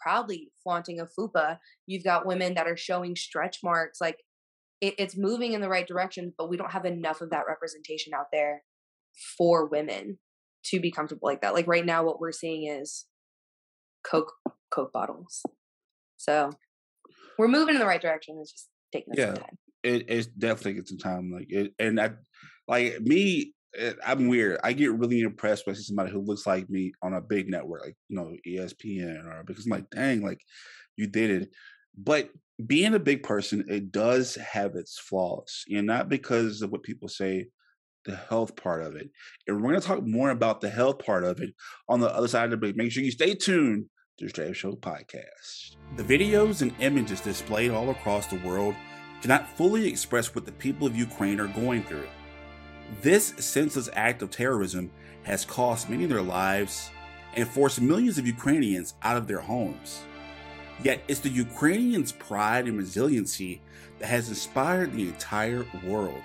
[0.00, 1.58] proudly flaunting a fupa.
[1.86, 4.00] You've got women that are showing stretch marks.
[4.00, 4.16] Like
[4.80, 8.14] it, it's moving in the right direction, but we don't have enough of that representation
[8.14, 8.62] out there
[9.36, 10.18] for women
[10.64, 11.52] to be comfortable like that.
[11.52, 13.04] Like right now, what we're seeing is
[14.02, 14.32] Coke
[14.70, 15.42] Coke bottles.
[16.16, 16.52] So
[17.38, 18.38] we're moving in the right direction.
[18.40, 19.58] It's just taking yeah, some time.
[19.82, 21.30] It, it's definitely taking some time.
[21.30, 22.12] Like it, and I,
[22.66, 23.48] like me, it,
[24.04, 24.58] I'm weird.
[24.62, 27.48] I get really impressed when I see somebody who looks like me on a big
[27.48, 30.40] network, like you know ESPN, or because I'm like, dang, like
[30.96, 31.50] you did it.
[31.96, 32.30] But
[32.64, 37.08] being a big person, it does have its flaws, and not because of what people
[37.08, 37.48] say,
[38.04, 39.10] the health part of it.
[39.46, 41.54] And we're going to talk more about the health part of it
[41.88, 42.76] on the other side of the break.
[42.76, 43.86] Make sure you stay tuned
[44.18, 45.76] to the Straight Show podcast.
[45.96, 48.74] The videos and images displayed all across the world
[49.20, 52.08] cannot fully express what the people of Ukraine are going through.
[53.00, 54.90] This senseless act of terrorism
[55.22, 56.90] has cost many their lives
[57.34, 60.02] and forced millions of Ukrainians out of their homes.
[60.82, 63.62] Yet it's the Ukrainians' pride and resiliency
[63.98, 66.22] that has inspired the entire world.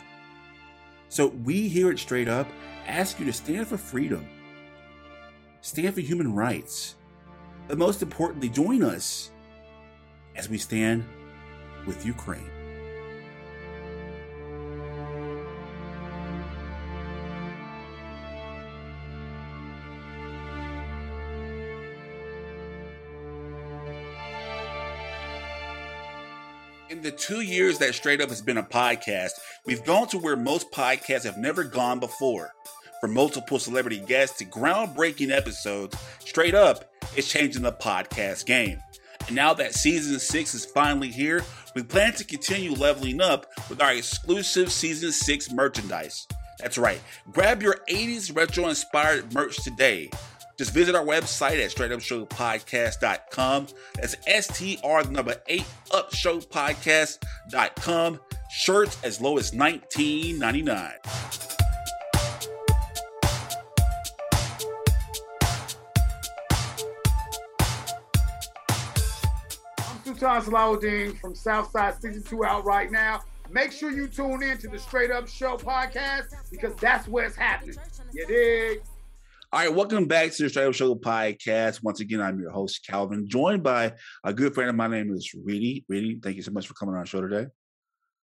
[1.09, 2.47] So we here at Straight Up
[2.85, 4.27] ask you to stand for freedom,
[5.61, 6.95] stand for human rights,
[7.67, 9.31] but most importantly, join us
[10.35, 11.05] as we stand
[11.85, 12.56] with Ukraine.
[27.07, 29.31] The two years that Straight Up has been a podcast,
[29.65, 32.51] we've gone to where most podcasts have never gone before.
[32.99, 36.83] From multiple celebrity guests to groundbreaking episodes, Straight Up
[37.15, 38.81] is changing the podcast game.
[39.27, 43.81] And now that season six is finally here, we plan to continue leveling up with
[43.81, 46.27] our exclusive season six merchandise.
[46.59, 46.99] That's right,
[47.31, 50.09] grab your 80s retro inspired merch today.
[50.57, 53.67] Just visit our website at straightupshowpodcast.com.
[53.95, 58.19] That's S-T-R the number eight upshowpodcast.com.
[58.49, 60.93] Shirts as low as $19.99.
[69.79, 73.19] I'm Sultan Salahuddin from Southside Season 2 out right now.
[73.51, 77.35] Make sure you tune in to the Straight Up Show podcast because that's where it's
[77.35, 77.75] happening.
[78.11, 78.81] You dig?
[79.53, 81.81] All right, welcome back to the Straight Up Show podcast.
[81.81, 83.93] Once again, I'm your host, Calvin, joined by
[84.25, 84.91] a good friend of mine.
[84.91, 85.85] name is Reedy.
[85.87, 87.43] Reedy, thank you so much for coming on our show today.
[87.43, 87.49] Of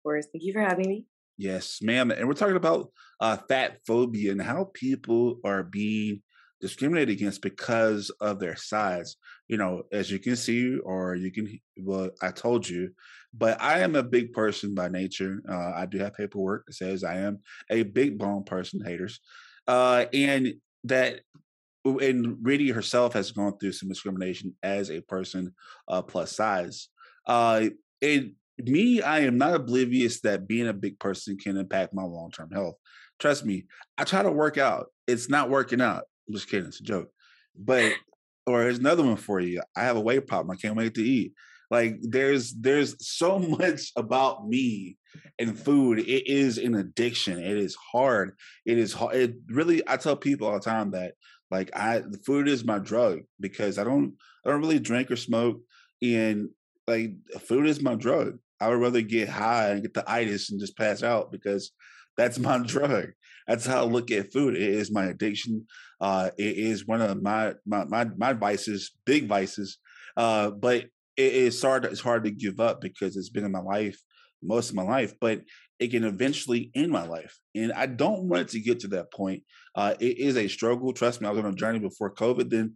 [0.01, 1.05] course, thank you for having me.
[1.37, 2.09] Yes, ma'am.
[2.09, 6.23] And we're talking about uh, fat phobia and how people are being
[6.59, 9.15] discriminated against because of their size.
[9.47, 12.93] You know, as you can see, or you can, well, I told you,
[13.31, 15.43] but I am a big person by nature.
[15.47, 19.19] Uh, I do have paperwork that says I am a big bone person, haters.
[19.67, 21.21] Uh, and that
[21.83, 25.53] and Reedy herself has gone through some discrimination as a person
[25.87, 26.89] uh, plus size.
[27.25, 27.69] Uh,
[28.01, 32.31] it me, I am not oblivious that being a big person can impact my long
[32.31, 32.75] term health.
[33.19, 33.65] Trust me,
[33.97, 34.87] I try to work out.
[35.07, 36.03] It's not working out.
[36.27, 36.67] I'm just kidding.
[36.67, 37.09] It's a joke.
[37.57, 37.93] But
[38.45, 39.61] or here's another one for you.
[39.75, 40.51] I have a weight problem.
[40.51, 41.33] I can't wait to eat.
[41.71, 44.97] Like there's there's so much about me
[45.39, 45.99] and food.
[45.99, 47.39] It is an addiction.
[47.39, 48.35] It is hard.
[48.65, 49.15] It is hard.
[49.15, 49.81] It really.
[49.87, 51.13] I tell people all the time that
[51.49, 54.13] like I the food is my drug because I don't
[54.45, 55.61] I don't really drink or smoke
[56.01, 56.49] and
[56.87, 58.37] like food is my drug.
[58.59, 61.71] I would rather get high and get the itis and just pass out because
[62.17, 63.07] that's my drug.
[63.47, 64.55] That's how I look at food.
[64.55, 65.65] It is my addiction.
[65.99, 69.77] Uh, it is one of my my my, my vices, big vices.
[70.17, 70.85] Uh, but
[71.21, 73.99] it, it's hard it's hard to give up because it's been in my life
[74.43, 75.41] most of my life but
[75.79, 79.11] it can eventually end my life and i don't want it to get to that
[79.11, 79.43] point
[79.75, 82.75] uh, it is a struggle trust me i was on a journey before covid then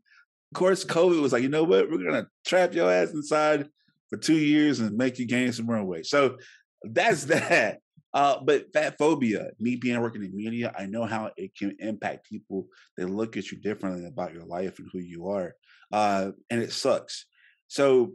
[0.53, 3.67] of course covid was like you know what we're gonna trap your ass inside
[4.09, 6.37] for two years and make you gain some runway so
[6.83, 7.79] that's that
[8.15, 12.29] uh, but fat phobia, me being working in media, I know how it can impact
[12.29, 12.67] people.
[12.95, 15.53] They look at you differently about your life and who you are.
[15.91, 17.25] Uh, and it sucks.
[17.67, 18.13] So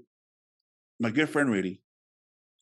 [1.01, 1.83] my good friend Reedy,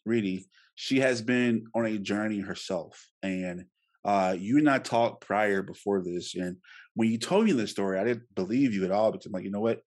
[0.07, 3.67] Reedy, she has been on a journey herself, and
[4.05, 6.57] Uh, you and I talked prior before this, and
[6.95, 9.45] when you told me this story, I didn't believe you at all because I'm like,
[9.45, 9.81] you know what?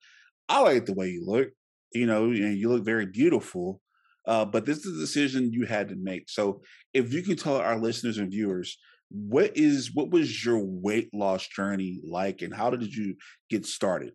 [0.47, 1.49] I like the way you look.
[1.93, 3.81] You know, and you look very beautiful.
[4.27, 6.29] Uh, but this is a decision you had to make.
[6.29, 6.61] So,
[6.93, 8.77] if you can tell our listeners and viewers,
[9.09, 13.15] what is what was your weight loss journey like, and how did you
[13.49, 14.13] get started?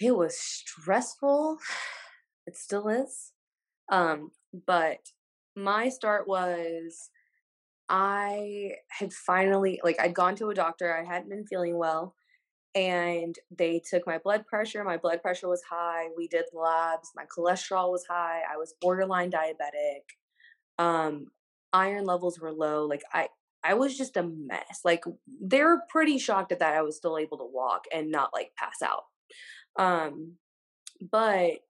[0.00, 1.58] It was stressful.
[2.46, 3.32] It still is.
[3.90, 4.30] Um,
[4.66, 4.98] but
[5.54, 7.10] my start was
[7.88, 10.94] I had finally like I'd gone to a doctor.
[10.96, 12.14] I hadn't been feeling well
[12.76, 14.84] and they took my blood pressure.
[14.84, 16.08] My blood pressure was high.
[16.14, 17.10] We did labs.
[17.16, 18.42] My cholesterol was high.
[18.52, 20.02] I was borderline diabetic.
[20.78, 21.28] Um,
[21.72, 22.84] iron levels were low.
[22.84, 23.28] Like I,
[23.64, 24.80] I was just a mess.
[24.84, 25.04] Like
[25.40, 28.52] they were pretty shocked at that I was still able to walk and not like
[28.58, 29.04] pass out.
[29.78, 30.34] Um,
[31.10, 31.60] but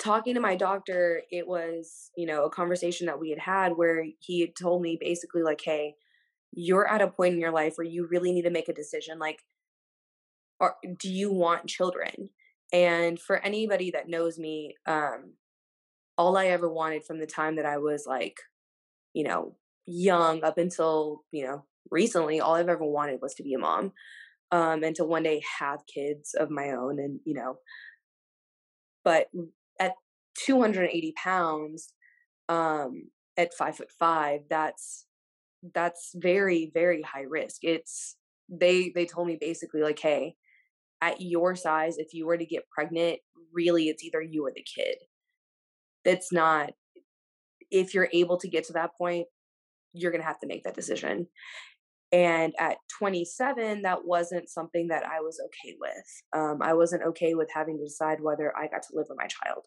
[0.00, 4.04] talking to my doctor, it was you know a conversation that we had had where
[4.18, 5.94] he had told me basically like, hey,
[6.52, 9.18] you're at a point in your life where you really need to make a decision.
[9.18, 9.40] Like
[10.60, 12.28] or do you want children?
[12.72, 15.34] And for anybody that knows me, um,
[16.16, 18.36] all I ever wanted from the time that I was like,
[19.14, 23.54] you know, young up until, you know, recently, all I've ever wanted was to be
[23.54, 23.92] a mom.
[24.52, 27.58] Um, and to one day have kids of my own and, you know,
[29.04, 29.28] but
[29.80, 29.94] at
[30.44, 31.92] 280 pounds,
[32.48, 35.06] um, at five foot five, that's,
[35.74, 37.64] that's very, very high risk.
[37.64, 38.16] It's,
[38.48, 40.36] they, they told me basically like, Hey,
[41.00, 43.18] at your size, if you were to get pregnant,
[43.52, 44.96] really it's either you or the kid.
[46.04, 46.70] That's not,
[47.70, 49.26] if you're able to get to that point,
[49.92, 51.26] you're to have to make that decision.
[52.12, 56.40] And at 27, that wasn't something that I was okay with.
[56.40, 59.28] Um, I wasn't okay with having to decide whether I got to live with my
[59.28, 59.64] child.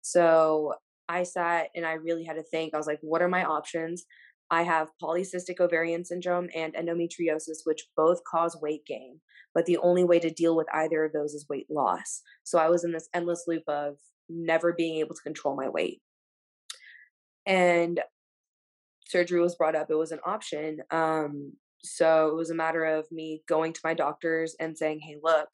[0.00, 0.74] So
[1.08, 2.74] I sat and I really had to think.
[2.74, 4.04] I was like, what are my options?
[4.50, 9.20] I have polycystic ovarian syndrome and endometriosis, which both cause weight gain
[9.54, 12.22] but the only way to deal with either of those is weight loss.
[12.42, 13.94] So I was in this endless loop of
[14.28, 16.00] never being able to control my weight.
[17.46, 18.00] And
[19.06, 20.78] surgery was brought up, it was an option.
[20.90, 21.52] Um,
[21.84, 25.48] so it was a matter of me going to my doctors and saying, hey, look,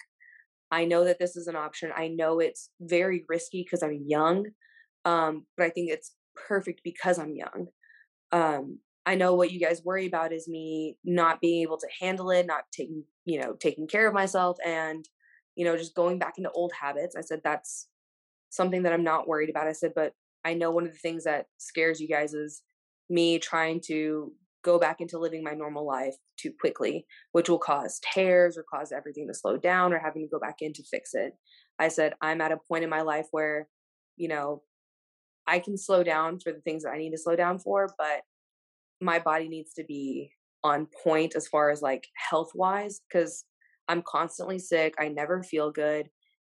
[0.70, 1.90] I know that this is an option.
[1.94, 4.46] I know it's very risky because I'm young,
[5.04, 6.14] um, but I think it's
[6.48, 7.66] perfect because I'm young.
[8.32, 12.30] Um, I know what you guys worry about is me not being able to handle
[12.30, 15.04] it, not taking, you know, taking care of myself and,
[15.56, 17.16] you know, just going back into old habits.
[17.16, 17.88] I said, that's
[18.50, 19.66] something that I'm not worried about.
[19.66, 20.12] I said, but
[20.44, 22.62] I know one of the things that scares you guys is
[23.08, 28.00] me trying to go back into living my normal life too quickly, which will cause
[28.12, 31.14] tears or cause everything to slow down or having to go back in to fix
[31.14, 31.32] it.
[31.78, 33.68] I said, I'm at a point in my life where,
[34.16, 34.62] you know,
[35.46, 38.22] I can slow down for the things that I need to slow down for, but
[39.00, 40.30] my body needs to be
[40.62, 43.44] on point as far as like health wise because
[43.88, 44.94] I'm constantly sick.
[44.98, 46.08] I never feel good.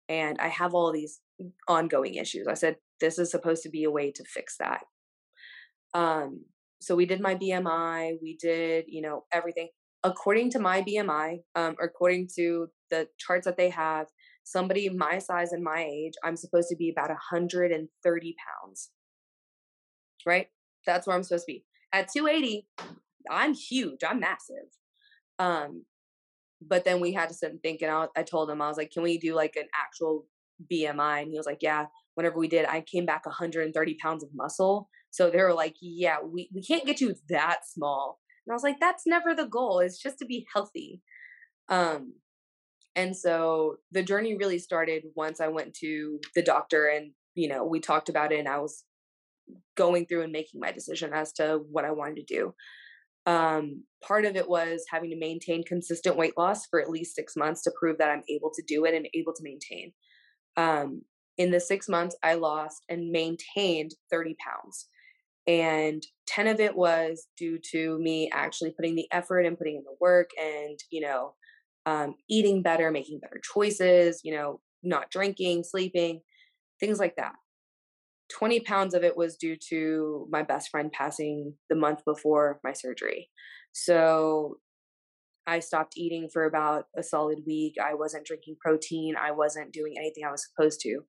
[0.09, 1.19] And I have all these
[1.67, 2.47] ongoing issues.
[2.47, 4.81] I said, this is supposed to be a way to fix that.
[5.93, 6.41] Um,
[6.81, 9.69] so we did my BMI, we did, you know, everything.
[10.03, 14.07] According to my BMI, um, according to the charts that they have,
[14.45, 18.89] somebody my size and my age, I'm supposed to be about 130 pounds.
[20.25, 20.47] Right?
[20.85, 21.65] That's where I'm supposed to be.
[21.93, 22.67] At 280,
[23.29, 23.99] I'm huge.
[24.07, 24.69] I'm massive.
[25.37, 25.85] Um,
[26.61, 28.77] but then we had to sit and think, and I, I told him, I was
[28.77, 30.25] like, can we do like an actual
[30.71, 31.23] BMI?
[31.23, 31.87] And he was like, yeah.
[32.15, 34.89] Whenever we did, I came back 130 pounds of muscle.
[35.11, 38.19] So they were like, yeah, we, we can't get you that small.
[38.45, 39.79] And I was like, that's never the goal.
[39.79, 41.01] It's just to be healthy.
[41.67, 42.13] Um,
[42.95, 47.63] and so the journey really started once I went to the doctor and, you know,
[47.63, 48.83] we talked about it and I was
[49.75, 52.53] going through and making my decision as to what I wanted to do.
[53.25, 57.35] Um, part of it was having to maintain consistent weight loss for at least six
[57.35, 59.93] months to prove that I'm able to do it and able to maintain.
[60.57, 61.03] Um,
[61.37, 64.87] in the six months, I lost and maintained 30 pounds.
[65.49, 69.83] And 10 of it was due to me actually putting the effort and putting in
[69.83, 71.33] the work and, you know,
[71.87, 76.21] um, eating better, making better choices, you know, not drinking, sleeping,
[76.79, 77.33] things like that.
[78.31, 82.73] 20 pounds of it was due to my best friend passing the month before my
[82.73, 83.31] surgery.
[83.71, 84.57] So
[85.47, 87.73] I stopped eating for about a solid week.
[87.83, 89.15] I wasn't drinking protein.
[89.19, 90.99] I wasn't doing anything I was supposed to.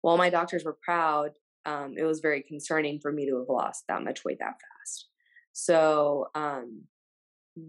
[0.00, 1.30] While my doctors were proud,
[1.66, 5.08] um, it was very concerning for me to have lost that much weight that fast.
[5.52, 6.84] So um,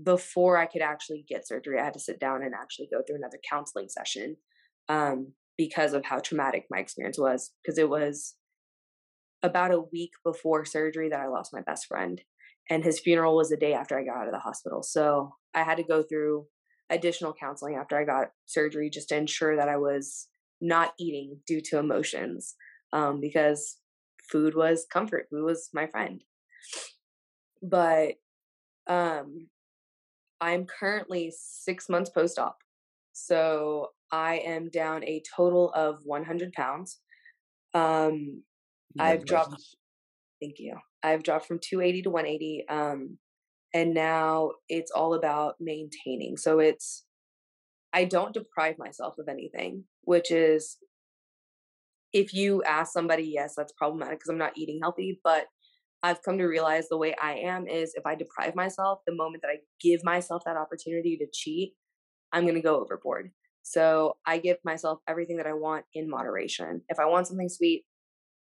[0.03, 3.17] before I could actually get surgery, I had to sit down and actually go through
[3.17, 4.37] another counseling session
[4.87, 7.51] um, because of how traumatic my experience was.
[7.63, 8.35] Because it was
[9.41, 12.21] about a week before surgery that I lost my best friend.
[12.69, 14.83] and his funeral was the day after I got out of the hospital.
[14.83, 16.45] So I had to go through
[16.89, 20.27] additional counseling after I got surgery just to ensure that I was
[20.61, 22.55] not eating due to emotions
[22.93, 23.77] um, because
[24.29, 26.23] food was comfort, food was my friend.
[27.61, 28.15] But
[28.87, 29.47] um,
[30.39, 32.57] I'm currently six months post op.
[33.13, 36.99] So I am down a total of 100 pounds.
[37.73, 38.43] Um,
[38.99, 39.61] I've dropped,
[40.41, 40.77] thank you.
[41.03, 42.65] I've dropped from 280 to 180.
[42.69, 43.17] Um,
[43.73, 46.37] and now it's all about maintaining.
[46.37, 47.03] So it's,
[47.93, 50.77] I don't deprive myself of anything, which is
[52.13, 55.19] if you ask somebody, yes, that's problematic because I'm not eating healthy.
[55.23, 55.45] But
[56.03, 59.41] I've come to realize the way I am is if I deprive myself, the moment
[59.41, 61.73] that I give myself that opportunity to cheat,
[62.31, 63.31] I'm going to go overboard.
[63.63, 66.81] So I give myself everything that I want in moderation.
[66.87, 67.83] If I want something sweet,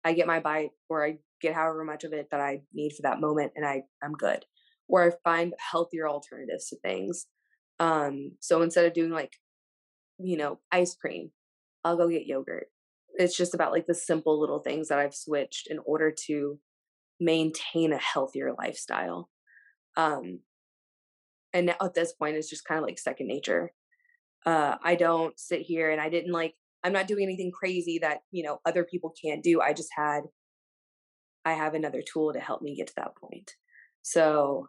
[0.04, 3.02] I get my bite or I get however much of it that I need for
[3.02, 4.44] that moment and I, I'm good.
[4.88, 7.26] Or I find healthier alternatives to things.
[7.80, 9.32] Um, so instead of doing like,
[10.18, 11.30] you know, ice cream,
[11.84, 12.66] I'll go get yogurt.
[13.16, 16.58] It's just about like the simple little things that I've switched in order to
[17.20, 19.30] maintain a healthier lifestyle.
[19.96, 20.40] Um,
[21.52, 23.72] and now at this point, it's just kind of like second nature.
[24.44, 28.18] Uh, I don't sit here and I didn't like, I'm not doing anything crazy that,
[28.30, 29.60] you know, other people can't do.
[29.60, 30.22] I just had,
[31.44, 33.52] I have another tool to help me get to that point.
[34.02, 34.68] So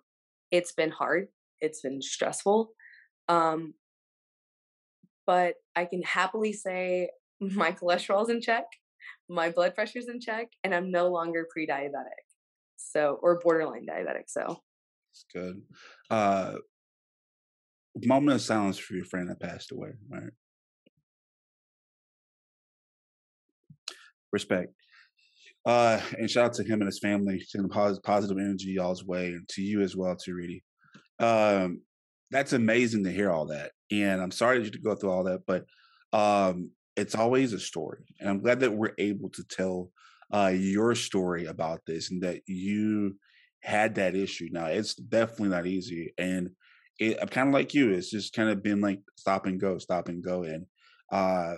[0.51, 1.27] it's been hard.
[1.59, 2.69] It's been stressful.
[3.27, 3.73] Um,
[5.25, 8.65] but I can happily say my cholesterol's in check,
[9.29, 12.25] my blood pressure's in check, and I'm no longer pre diabetic.
[12.77, 14.25] So, or borderline diabetic.
[14.27, 14.61] So,
[15.11, 15.61] it's good.
[16.09, 16.55] Uh,
[18.03, 20.31] moment of silence for your friend that passed away, right?
[24.31, 24.73] Respect.
[25.65, 29.47] Uh, and shout out to him and his family, positive, positive energy y'all's way, and
[29.49, 30.63] to you as well, too, Reedy.
[31.19, 31.81] Um,
[32.29, 35.11] that's amazing to hear all that, and I'm sorry that you had to go through
[35.11, 35.65] all that, but
[36.13, 39.91] um, it's always a story, and I'm glad that we're able to tell
[40.33, 43.17] uh, your story about this and that you
[43.61, 44.47] had that issue.
[44.51, 46.51] Now, it's definitely not easy, and
[46.99, 47.91] it, I'm kind of like you.
[47.91, 50.65] It's just kind of been like stop and go, stop and go, and
[51.11, 51.55] uh,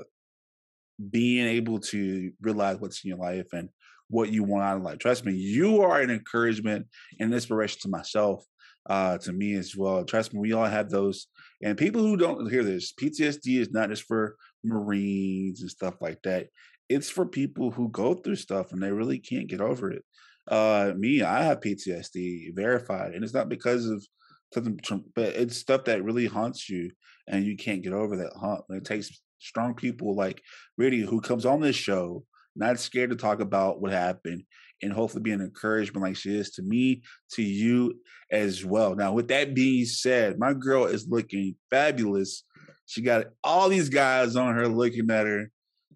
[1.11, 3.69] being able to realize what's in your life and
[4.09, 4.99] what you want out of life.
[4.99, 6.87] Trust me, you are an encouragement
[7.19, 8.45] and inspiration to myself,
[8.87, 10.03] uh, to me as well.
[10.03, 11.27] Trust me, we all have those.
[11.61, 16.21] And people who don't hear this, PTSD is not just for Marines and stuff like
[16.23, 16.47] that.
[16.89, 20.03] It's for people who go through stuff and they really can't get over it.
[20.47, 24.05] Uh, me, I have PTSD verified, and it's not because of
[24.53, 24.79] something,
[25.13, 26.91] but it's stuff that really haunts you,
[27.27, 28.63] and you can't get over that haunt.
[28.69, 30.41] And it takes strong people like
[30.77, 32.23] Reedy who comes on this show
[32.55, 34.43] not scared to talk about what happened
[34.81, 37.01] and hopefully be an encouragement like she is to me,
[37.31, 37.99] to you
[38.31, 38.95] as well.
[38.95, 42.43] Now, with that being said, my girl is looking fabulous.
[42.85, 45.51] She got all these guys on her looking at her.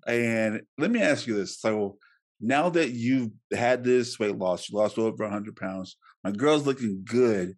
[0.07, 1.59] And let me ask you this.
[1.59, 1.97] So
[2.39, 7.03] now that you've had this weight loss, you lost over 100 pounds, my girl's looking
[7.05, 7.55] good.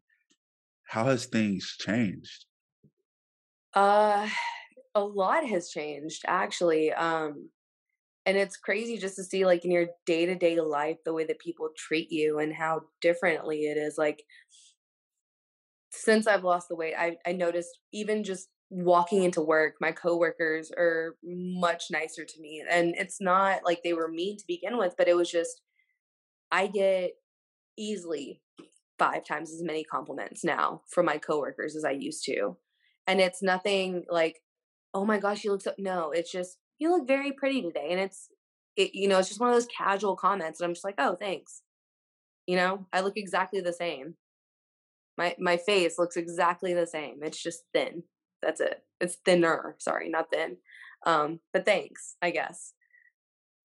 [0.86, 2.46] How has things changed?
[3.74, 4.28] Uh,
[4.96, 6.94] a lot has changed actually.
[6.94, 7.50] Um,
[8.26, 11.70] and it's crazy just to see like in your day-to-day life the way that people
[11.78, 14.24] treat you and how differently it is like
[15.92, 20.72] since i've lost the weight i, I noticed even just walking into work my coworkers
[20.76, 24.96] are much nicer to me and it's not like they were mean to begin with
[24.98, 25.62] but it was just
[26.52, 27.12] i get
[27.78, 28.42] easily
[28.98, 32.58] five times as many compliments now from my coworkers as i used to
[33.06, 34.40] and it's nothing like
[34.94, 37.88] oh my gosh you look so no it's just you look very pretty today.
[37.92, 38.30] And it's,
[38.76, 40.60] it, you know, it's just one of those casual comments.
[40.60, 41.62] And I'm just like, oh, thanks.
[42.48, 44.16] You know, I look exactly the same.
[45.18, 47.20] My, my face looks exactly the same.
[47.22, 48.04] It's just thin.
[48.42, 48.84] That's it.
[49.00, 49.76] It's thinner.
[49.80, 50.58] Sorry, not thin.
[51.06, 52.74] Um, but thanks, I guess.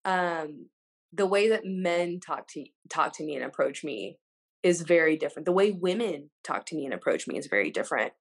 [0.05, 0.67] Um,
[1.13, 4.19] the way that men talk to talk to me and approach me
[4.63, 5.47] is very different.
[5.47, 8.13] The way women talk to me and approach me is very different.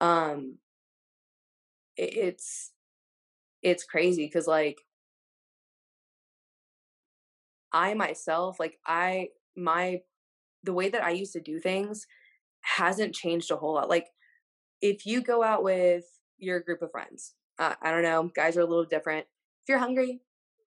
[0.00, 0.58] Um,
[1.96, 2.72] it's
[3.62, 4.78] it's crazy because like
[7.72, 10.00] I myself, like I my
[10.62, 12.06] the way that I used to do things
[12.62, 13.88] hasn't changed a whole lot.
[13.88, 14.08] Like
[14.80, 16.04] if you go out with
[16.38, 19.26] your group of friends, uh, I don't know, guys are a little different.
[19.62, 20.20] If you're hungry,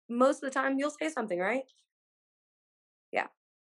[0.08, 1.64] most of the time you'll say something, right?
[3.12, 3.26] Yeah.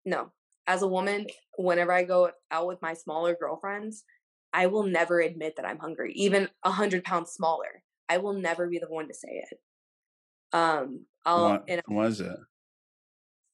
[0.05, 0.33] No.
[0.67, 4.05] As a woman, whenever I go out with my smaller girlfriends,
[4.53, 7.83] I will never admit that I'm hungry, even a hundred pounds smaller.
[8.09, 9.59] I will never be the one to say it.
[10.53, 12.37] Um, I'll what, and was it?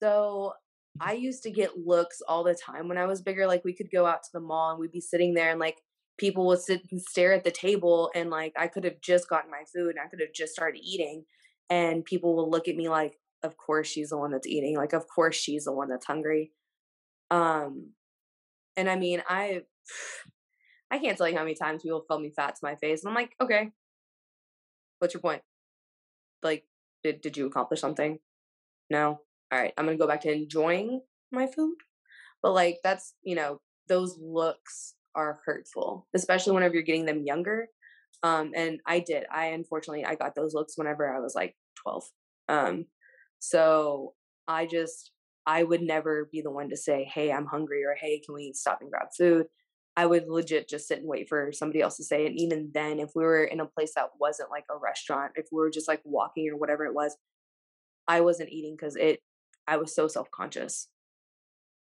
[0.03, 0.53] So
[1.01, 3.47] I used to get looks all the time when I was bigger.
[3.47, 5.79] Like we could go out to the mall and we'd be sitting there and like
[6.19, 9.51] people would sit and stare at the table and like I could have just gotten
[9.51, 11.25] my food and I could have just started eating
[11.71, 14.93] and people will look at me like of course she's the one that's eating like
[14.93, 16.53] of course she's the one that's hungry
[17.31, 17.91] um
[18.77, 19.63] and I mean I
[20.91, 23.09] I can't tell you how many times people call me fat to my face and
[23.09, 23.71] I'm like okay
[25.03, 25.43] what's your point
[26.43, 26.65] like
[27.03, 28.19] did did you accomplish something
[28.89, 29.21] no
[29.53, 31.77] all right I'm to go back to enjoying my food
[32.43, 37.69] but like that's you know those looks are hurtful, especially whenever you're getting them younger.
[38.23, 39.25] Um, and I did.
[39.33, 42.05] I unfortunately I got those looks whenever I was like 12.
[42.49, 42.87] Um,
[43.39, 44.15] so
[44.47, 45.11] I just
[45.47, 48.53] I would never be the one to say, "Hey, I'm hungry," or "Hey, can we
[48.55, 49.47] stop and grab food?"
[49.97, 52.31] I would legit just sit and wait for somebody else to say it.
[52.31, 55.47] And even then, if we were in a place that wasn't like a restaurant, if
[55.53, 57.17] we were just like walking or whatever it was,
[58.09, 59.21] I wasn't eating because it.
[59.69, 60.89] I was so self conscious.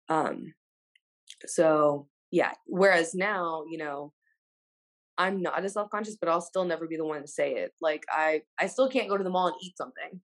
[0.08, 0.54] Um,
[1.46, 2.52] so yeah.
[2.68, 4.14] Whereas now, you know,
[5.18, 7.72] I'm not as self conscious, but I'll still never be the one to say it.
[7.82, 10.22] Like I, I still can't go to the mall and eat something,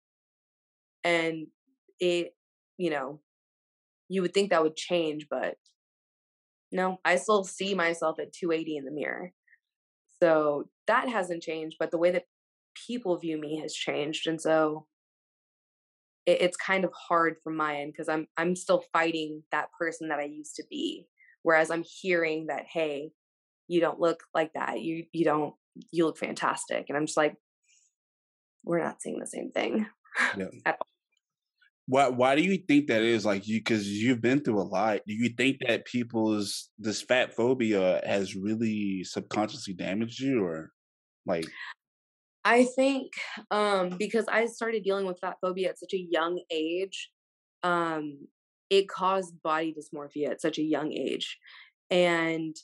[1.03, 1.47] and
[2.01, 2.35] it,
[2.77, 3.21] you know,
[4.09, 5.57] you would think that would change, but
[6.75, 9.33] no, I still see myself at 280 in the mirror.
[10.23, 12.27] So that hasn't changed, but the way that
[12.87, 14.87] people view me has changed, and so
[16.27, 20.09] it, it's kind of hard from my end because I'm I'm still fighting that person
[20.09, 21.09] that I used to be
[21.45, 23.13] Whereas I'm hearing that, hey,
[23.69, 24.81] you don't look like that.
[24.81, 25.55] You you don't
[25.93, 26.87] you look fantastic.
[26.89, 27.37] And I'm just like,
[28.65, 29.87] we're not seeing the same thing.
[30.37, 30.49] Yeah.
[31.87, 35.01] Why why do you think that is like you because you've been through a lot?
[35.07, 40.71] Do you think that people's this fat phobia has really subconsciously damaged you or
[41.27, 41.47] like
[42.45, 43.13] I think
[43.51, 47.11] um because I started dealing with fat phobia at such a young age,
[47.63, 48.29] um,
[48.71, 51.39] it caused body dysmorphia at such a young age.
[51.91, 52.57] And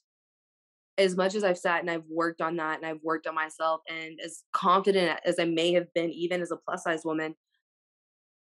[0.99, 3.81] as much as I've sat and I've worked on that and I've worked on myself
[3.89, 7.35] and as confident as I may have been, even as a plus size woman,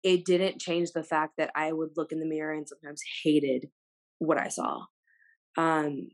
[0.02, 3.66] it didn't change the fact that I would look in the mirror and sometimes hated
[4.18, 4.84] what I saw.
[5.56, 6.08] Um,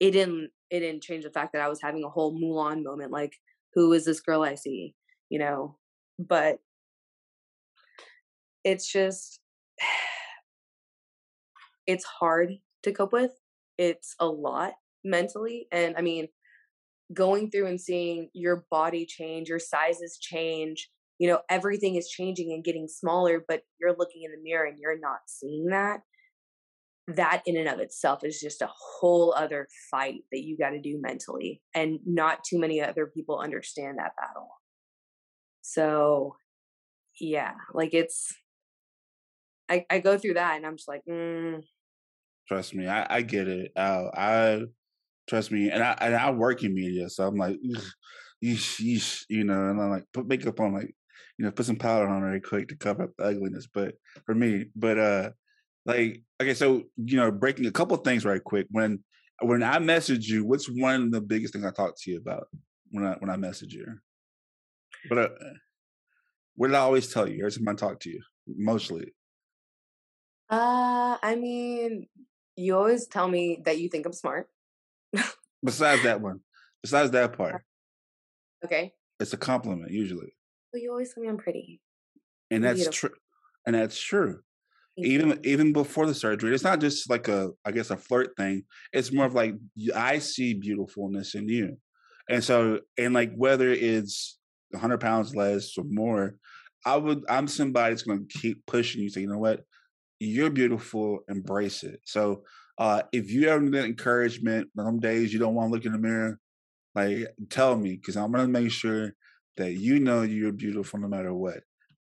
[0.00, 3.12] it didn't it didn't change the fact that I was having a whole Mulan moment,
[3.12, 3.32] like,
[3.74, 4.94] who is this girl I see?
[5.30, 5.76] You know,
[6.18, 6.58] but
[8.64, 9.40] it's just
[11.86, 13.32] it's hard to cope with.
[13.78, 14.72] It's a lot
[15.04, 15.68] mentally.
[15.70, 16.28] And I mean,
[17.14, 22.52] going through and seeing your body change, your sizes change, you know, everything is changing
[22.52, 26.00] and getting smaller, but you're looking in the mirror and you're not seeing that.
[27.08, 30.80] That in and of itself is just a whole other fight that you got to
[30.80, 31.62] do mentally.
[31.74, 34.48] And not too many other people understand that battle.
[35.62, 36.36] So,
[37.20, 38.32] yeah, like it's,
[39.68, 41.62] I, I go through that and I'm just like, mm,
[42.48, 43.72] Trust me, I, I get it.
[43.74, 44.62] Uh, I
[45.28, 47.56] trust me, and I and I work in media, so I'm like,
[48.44, 50.94] yeesh, you know, and I'm like put makeup on, like,
[51.38, 53.66] you know, put some powder on very quick to cover up the ugliness.
[53.72, 55.30] But for me, but uh,
[55.84, 58.66] like, okay, so you know, breaking a couple things right quick.
[58.70, 59.04] When
[59.42, 62.48] when I message you, what's one of the biggest things I talk to you about
[62.90, 63.86] when I when I message you?
[65.08, 65.28] But uh,
[66.56, 68.22] what did I always tell you every time I talk to you?
[68.46, 69.12] Mostly.
[70.48, 72.08] Uh, I mean,
[72.56, 74.48] you always tell me that you think I'm smart.
[75.64, 76.40] Besides that one,
[76.82, 77.64] besides that part,
[78.64, 78.92] Okay.
[79.18, 80.35] it's a compliment usually,
[80.72, 81.80] But you always tell me I'm pretty.
[82.50, 83.10] and that's true.
[83.66, 84.40] And that's true.
[84.98, 88.64] Even even before the surgery, it's not just like a I guess a flirt thing.
[88.92, 89.54] It's more of like
[89.94, 91.76] I see beautifulness in you,
[92.30, 94.38] and so and like whether it's
[94.70, 96.36] 100 pounds less or more,
[96.86, 99.10] I would I'm somebody that's going to keep pushing you.
[99.10, 99.64] Say, you know what,
[100.18, 102.00] you're beautiful, embrace it.
[102.04, 102.44] So
[102.78, 105.98] uh, if you ever need encouragement, some days you don't want to look in the
[105.98, 106.38] mirror,
[106.94, 109.14] like tell me, because I'm gonna make sure
[109.56, 111.60] that you know you're beautiful no matter what.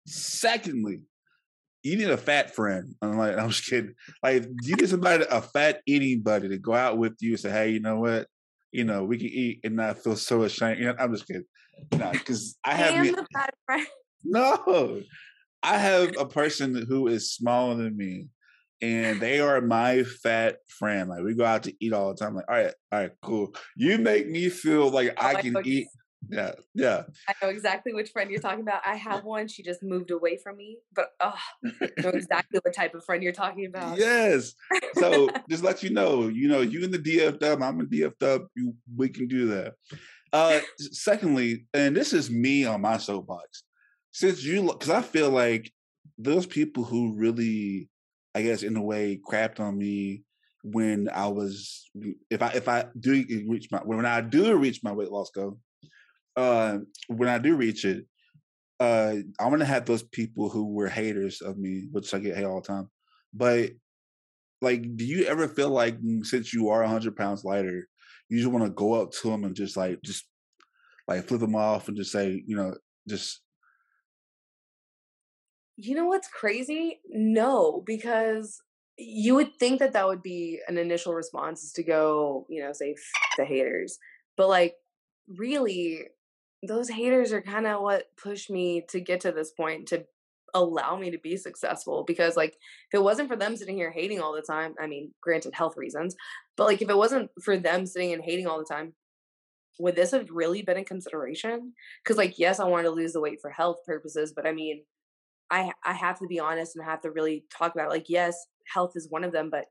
[0.06, 1.02] Secondly,
[1.82, 2.94] you need a fat friend.
[3.02, 3.94] I'm like, I'm just kidding.
[4.22, 7.70] Like, you need somebody, a fat anybody to go out with you and say, hey,
[7.70, 8.26] you know what?
[8.72, 10.78] You know, we can eat and not feel so ashamed.
[10.78, 11.44] You know, I'm just kidding.
[11.96, 13.86] No, because I have me, the fat friend.
[14.22, 15.00] No,
[15.62, 18.26] I have a person who is smaller than me,
[18.82, 21.08] and they are my fat friend.
[21.08, 22.34] Like we go out to eat all the time.
[22.36, 23.54] Like, all right, all right, cool.
[23.76, 25.86] You make me feel like oh, I can eat.
[26.28, 27.04] Yeah, yeah.
[27.28, 28.82] I know exactly which friend you're talking about.
[28.84, 29.48] I have one.
[29.48, 33.22] She just moved away from me, but oh, I know exactly what type of friend
[33.22, 33.98] you're talking about.
[33.98, 34.54] Yes.
[34.94, 38.46] So just let you know, you know, you in the DFW, I'm in DFW.
[38.54, 39.74] You, we can do that.
[40.32, 43.64] Uh, secondly, and this is me on my soapbox
[44.12, 45.72] since you because I feel like
[46.18, 47.88] those people who really
[48.34, 50.22] I guess in a way, crapped on me
[50.62, 51.88] when I was
[52.30, 55.58] if I if I do reach my when I do reach my weight loss goal,
[56.40, 56.78] uh,
[57.08, 58.06] when I do reach it,
[58.80, 62.44] uh, I'm gonna have those people who were haters of me, which I get hate
[62.44, 62.88] all the time.
[63.34, 63.72] But
[64.62, 67.86] like, do you ever feel like mm, since you are 100 pounds lighter,
[68.28, 70.26] you just want to go up to them and just like just
[71.06, 72.74] like flip them off and just say, you know,
[73.08, 73.42] just
[75.76, 77.00] You know what's crazy?
[77.08, 78.60] No, because
[78.98, 82.72] you would think that that would be an initial response is to go, you know,
[82.72, 82.94] say
[83.36, 83.98] the haters.
[84.36, 84.74] But like,
[85.26, 86.08] really,
[86.62, 90.04] those haters are kind of what pushed me to get to this point to
[90.54, 92.04] allow me to be successful.
[92.06, 92.54] Because like,
[92.90, 95.76] if it wasn't for them sitting here hating all the time, I mean, granted, health
[95.76, 96.14] reasons,
[96.56, 98.94] but like, if it wasn't for them sitting and hating all the time,
[99.78, 101.72] would this have really been a consideration?
[102.02, 104.82] Because like, yes, I wanted to lose the weight for health purposes, but I mean,
[105.50, 107.90] I I have to be honest and have to really talk about it.
[107.90, 109.66] like yes, health is one of them, but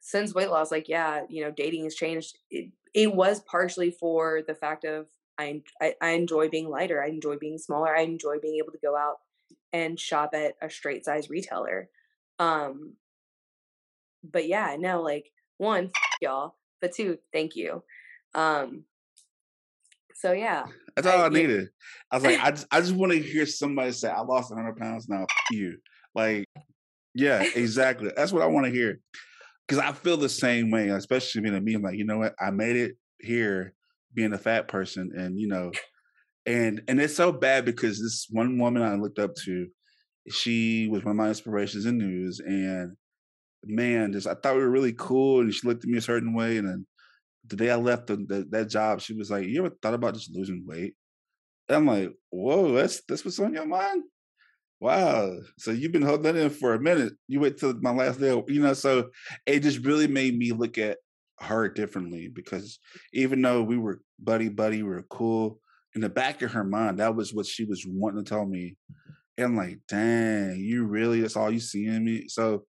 [0.00, 2.38] since weight loss, like yeah, you know, dating has changed.
[2.50, 5.06] It it was partially for the fact of
[5.38, 7.02] I I, I enjoy being lighter.
[7.02, 7.94] I enjoy being smaller.
[7.96, 9.16] I enjoy being able to go out
[9.72, 11.88] and shop at a straight size retailer.
[12.38, 12.94] Um,
[14.24, 17.82] but yeah, no, like one, y'all, but two, thank you.
[18.34, 18.84] Um,
[20.14, 21.28] so yeah, That's all I, I- yeah.
[21.28, 21.68] needed.
[22.10, 24.76] I was like, I just, I just want to hear somebody say, "I lost 100
[24.76, 25.78] pounds now." You,
[26.14, 26.46] like,
[27.14, 28.10] yeah, exactly.
[28.16, 29.00] That's what I want to hear
[29.66, 31.74] because I feel the same way, especially being a me.
[31.74, 32.34] I'm like, you know what?
[32.40, 33.74] I made it here,
[34.16, 35.72] being a fat person, and you know,
[36.46, 39.68] and and it's so bad because this one woman I looked up to,
[40.30, 42.96] she was one of my inspirations in news, and
[43.64, 46.34] man, just I thought we were really cool, and she looked at me a certain
[46.34, 46.86] way, and then
[47.48, 50.14] the day I left the, the, that job, she was like, "You ever thought about
[50.14, 50.94] just losing weight?"
[51.68, 54.04] And I'm like, "Whoa, that's that's what's on your mind."
[54.80, 55.38] Wow.
[55.58, 57.14] So you've been holding that in for a minute.
[57.28, 58.74] You wait till my last day, you know.
[58.74, 59.10] So
[59.46, 60.98] it just really made me look at
[61.40, 62.78] her differently because
[63.12, 65.60] even though we were buddy buddy, we were cool.
[65.94, 68.76] In the back of her mind, that was what she was wanting to tell me.
[69.38, 71.20] And like, dang, you really?
[71.20, 72.28] That's all you see in me.
[72.28, 72.64] So,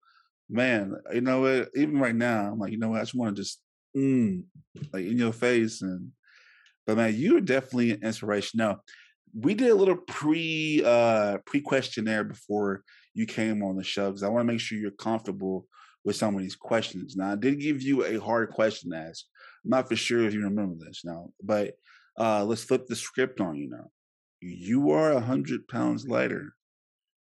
[0.50, 1.70] man, you know what?
[1.76, 2.98] Even right now, I'm like, you know what?
[2.98, 3.62] I just want to just,
[3.96, 4.44] mm,
[4.94, 5.82] like in your face.
[5.82, 6.12] And
[6.86, 8.58] but man, you're definitely an inspiration.
[8.58, 8.80] Now,
[9.34, 14.24] we did a little pre uh pre questionnaire before you came on the show because
[14.24, 15.68] I want to make sure you're comfortable
[16.08, 17.18] with some of these questions.
[17.18, 19.26] Now, I did give you a hard question to ask.
[19.66, 21.78] I'm not for sure if you remember this now, but
[22.18, 23.92] uh let's flip the script on you now.
[24.40, 26.54] You are a hundred pounds lighter.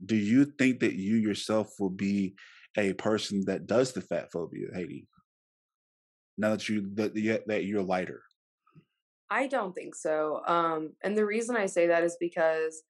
[0.05, 2.35] Do you think that you yourself will be
[2.77, 5.09] a person that does the fat phobia, Haiti?
[6.37, 7.15] Now that you that
[7.47, 8.23] that you're lighter.
[9.31, 10.43] I don't think so.
[10.47, 12.83] Um, and the reason I say that is because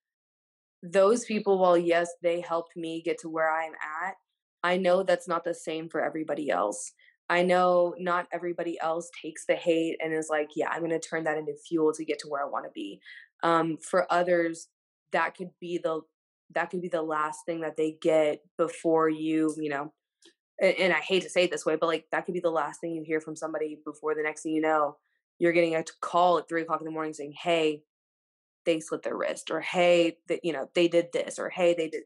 [0.83, 3.75] those people, while yes, they helped me get to where I'm
[4.05, 4.17] at,
[4.63, 6.93] I know that's not the same for everybody else.
[7.31, 10.99] I know not everybody else takes the hate and is like, yeah, I'm going to
[10.99, 13.01] turn that into fuel to get to where I want to be.
[13.43, 14.69] Um, for others,
[15.13, 16.01] that could be the
[16.55, 19.93] that could be the last thing that they get before you, you know.
[20.61, 22.51] And, and I hate to say it this way, but like that could be the
[22.51, 24.97] last thing you hear from somebody before the next thing you know,
[25.39, 27.83] you're getting a call at three o'clock in the morning saying, "Hey,
[28.65, 31.89] they slit their wrist," or "Hey, that you know they did this," or "Hey, they
[31.89, 32.05] did."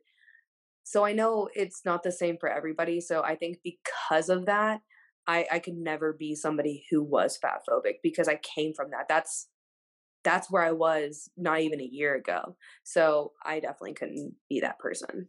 [0.85, 3.01] So I know it's not the same for everybody.
[3.01, 4.81] So I think because of that,
[5.27, 9.07] I I could never be somebody who was fat phobic because I came from that.
[9.09, 9.49] That's
[10.25, 12.57] that's where I was not even a year ago.
[12.85, 15.29] So I definitely couldn't be that person.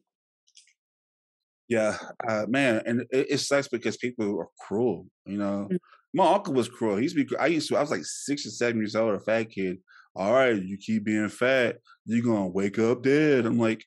[1.70, 1.98] Yeah,
[2.28, 5.08] uh, man, and it, it sucks because people are cruel.
[5.26, 5.78] You know, Mm.
[6.14, 6.98] my uncle was cruel.
[6.98, 7.38] He used to be.
[7.38, 7.78] I used to.
[7.78, 9.78] I was like six or seven years old, a fat kid.
[10.16, 13.46] All right, you keep being fat, you're gonna wake up dead.
[13.48, 13.84] I'm like,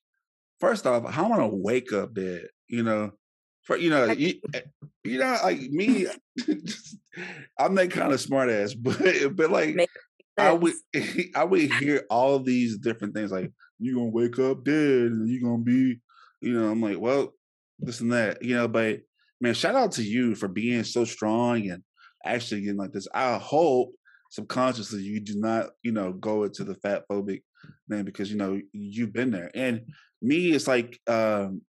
[0.60, 2.46] first off, how am I gonna wake up dead?
[2.68, 3.12] You know,
[3.62, 4.60] for you know, you, eh,
[5.04, 6.06] you know, like me,
[7.58, 8.98] I'm that kind of smart ass, but
[9.34, 9.76] but like
[10.38, 10.74] I would.
[11.34, 14.74] I would hear all these different things like you're gonna wake up dead
[15.12, 15.98] and you're gonna be,
[16.40, 17.32] you know, I'm like, well,
[17.78, 19.00] this and that, you know, but
[19.40, 21.82] man, shout out to you for being so strong and
[22.24, 23.08] actually getting like this.
[23.14, 23.92] I hope
[24.30, 27.42] subconsciously you do not, you know, go into the fat phobic
[27.88, 29.50] thing because you know you've been there.
[29.54, 29.82] And
[30.22, 31.62] me, it's like um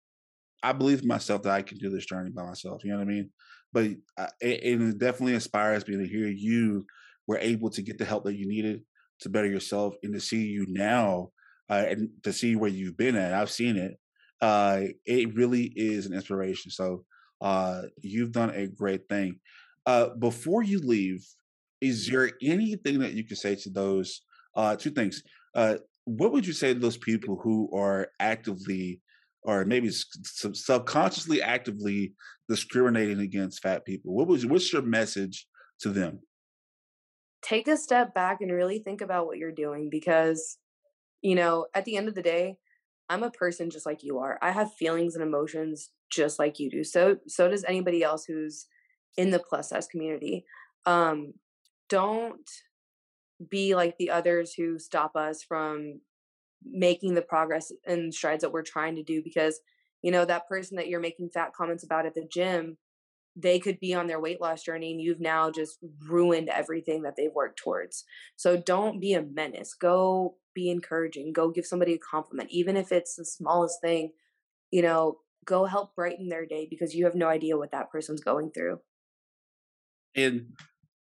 [0.63, 2.83] I believe myself that I can do this journey by myself.
[2.83, 3.29] You know what I mean?
[3.73, 3.85] But
[4.17, 6.85] I, it, it definitely inspires me to hear you
[7.27, 8.81] were able to get the help that you needed
[9.21, 11.29] to better yourself and to see you now
[11.69, 13.33] uh, and to see where you've been at.
[13.33, 13.97] I've seen it.
[14.41, 16.71] Uh, it really is an inspiration.
[16.71, 17.03] So
[17.41, 19.39] uh, you've done a great thing.
[19.85, 21.25] Uh, before you leave,
[21.81, 24.21] is there anything that you could say to those?
[24.55, 25.21] Uh, two things.
[25.53, 25.75] Uh,
[26.05, 29.01] what would you say to those people who are actively
[29.43, 32.13] or maybe subconsciously actively
[32.47, 35.47] discriminating against fat people what was what's your message
[35.79, 36.19] to them
[37.41, 40.57] take a step back and really think about what you're doing because
[41.21, 42.55] you know at the end of the day
[43.09, 46.69] i'm a person just like you are i have feelings and emotions just like you
[46.69, 48.67] do so so does anybody else who's
[49.17, 50.45] in the plus size community
[50.85, 51.33] um
[51.89, 52.49] don't
[53.49, 56.01] be like the others who stop us from
[56.63, 59.59] making the progress and strides that we're trying to do because
[60.01, 62.77] you know that person that you're making fat comments about at the gym
[63.39, 65.77] they could be on their weight loss journey and you've now just
[66.09, 68.03] ruined everything that they've worked towards.
[68.35, 69.75] So don't be a menace.
[69.79, 71.33] Go be encouraging.
[71.33, 74.13] Go give somebody a compliment even if it's the smallest thing.
[74.71, 78.21] You know go help brighten their day because you have no idea what that person's
[78.21, 78.79] going through.
[80.15, 80.47] And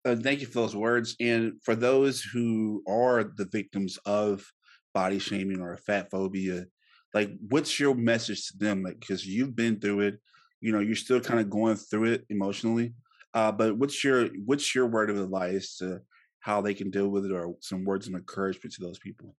[0.05, 1.17] uh, thank you for those words.
[1.21, 4.47] And for those who are the victims of
[4.93, 6.67] body shaming or fat phobia,
[7.13, 8.83] like what's your message to them?
[8.83, 10.21] Like, because you've been through it,
[10.61, 12.95] you know, you're still kind of going through it emotionally.
[13.35, 16.01] Uh, but what's your what's your word of advice to
[16.41, 19.35] how they can deal with it, or some words of encouragement to those people?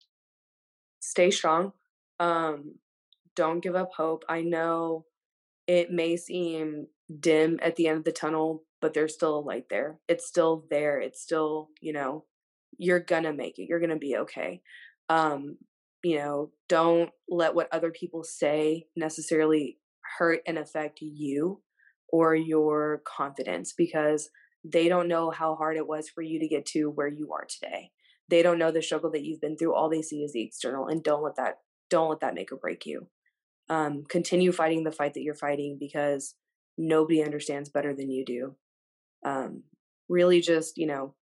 [1.00, 1.72] Stay strong.
[2.20, 2.76] Um,
[3.36, 4.26] don't give up hope.
[4.28, 5.06] I know
[5.68, 6.88] it may seem
[7.20, 9.98] dim at the end of the tunnel, but there's still a light there.
[10.08, 11.00] It's still there.
[11.00, 12.26] It's still, you know,
[12.78, 13.66] you're gonna make it.
[13.68, 14.62] You're gonna be okay.
[15.10, 15.58] Um,
[16.04, 19.80] you know, don't let what other people say necessarily
[20.20, 21.64] hurt and affect you
[22.10, 24.30] or your confidence because
[24.64, 27.48] they don't know how hard it was for you to get to where you are
[27.50, 27.90] today.
[28.30, 29.74] They don't know the struggle that you've been through.
[29.74, 31.56] All they see is the external and don't let that
[31.90, 33.08] don't let that make or break you.
[33.68, 36.36] Um, continue fighting the fight that you're fighting because
[36.78, 38.56] nobody understands better than you do
[39.26, 39.64] um,
[40.08, 41.16] really just you know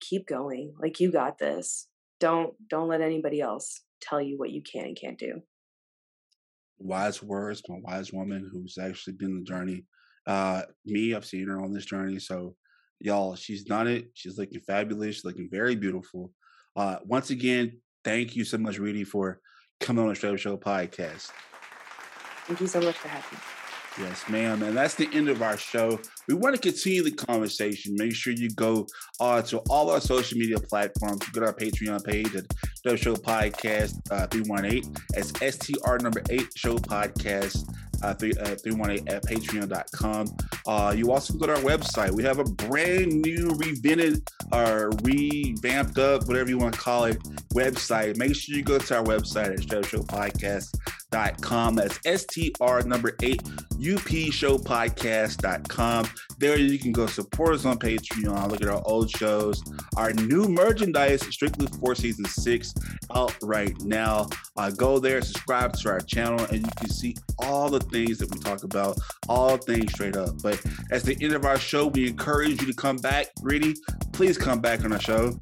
[0.00, 1.86] keep going like you got this.
[2.18, 5.42] Don't don't let anybody else tell you what you can and can't do.
[6.78, 9.84] Wise words from a wise woman who's actually been the journey
[10.26, 12.56] uh me i've seen her on this journey so
[12.98, 14.10] y'all she's done it.
[14.14, 16.32] She's looking fabulous she's looking very beautiful.
[16.74, 19.40] Uh once again thank you so much Reedy, for
[19.80, 21.30] coming on the Straight Show podcast.
[22.46, 23.55] Thank you so much for having me
[23.98, 24.62] Yes, ma'am.
[24.62, 25.98] And that's the end of our show.
[26.28, 27.94] We want to continue the conversation.
[27.96, 28.86] Make sure you go
[29.20, 31.26] uh, to all our social media platforms.
[31.30, 34.94] Go to our Patreon page at Show Podcast uh, 318.
[35.14, 37.66] It's STR number eight Show Podcast
[38.02, 40.36] uh, 318 uh, at patreon.com.
[40.66, 42.10] Uh, you also go to our website.
[42.10, 47.18] We have a brand new, revented, or revamped up, whatever you want to call it,
[47.54, 48.18] website.
[48.18, 49.60] Make sure you go to our website at
[51.12, 51.74] showpodcast.com.
[51.74, 53.42] That's STR number eight,
[53.74, 56.08] UP show upshowpodcast.com.
[56.38, 59.62] There you can go support us on Patreon, look at our old shows,
[59.96, 62.74] our new merchandise, strictly for season six,
[63.14, 64.28] out right now.
[64.56, 68.32] Uh, go there, subscribe to our channel, and you can see all the things that
[68.32, 68.98] we talk about,
[69.28, 70.42] all things straight up.
[70.42, 73.28] But at the end of our show, we encourage you to come back.
[73.42, 73.74] Reedy,
[74.12, 75.38] please come back on our show.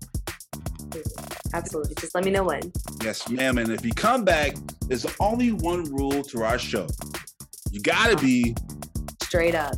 [1.52, 1.94] Absolutely.
[2.00, 2.72] Just let me know when.
[3.02, 3.58] Yes, ma'am.
[3.58, 6.86] And if you come back, there's only one rule to our show.
[7.70, 8.54] You gotta be
[9.22, 9.74] straight up.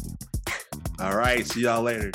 [0.99, 1.47] All right.
[1.47, 2.11] See y'all later.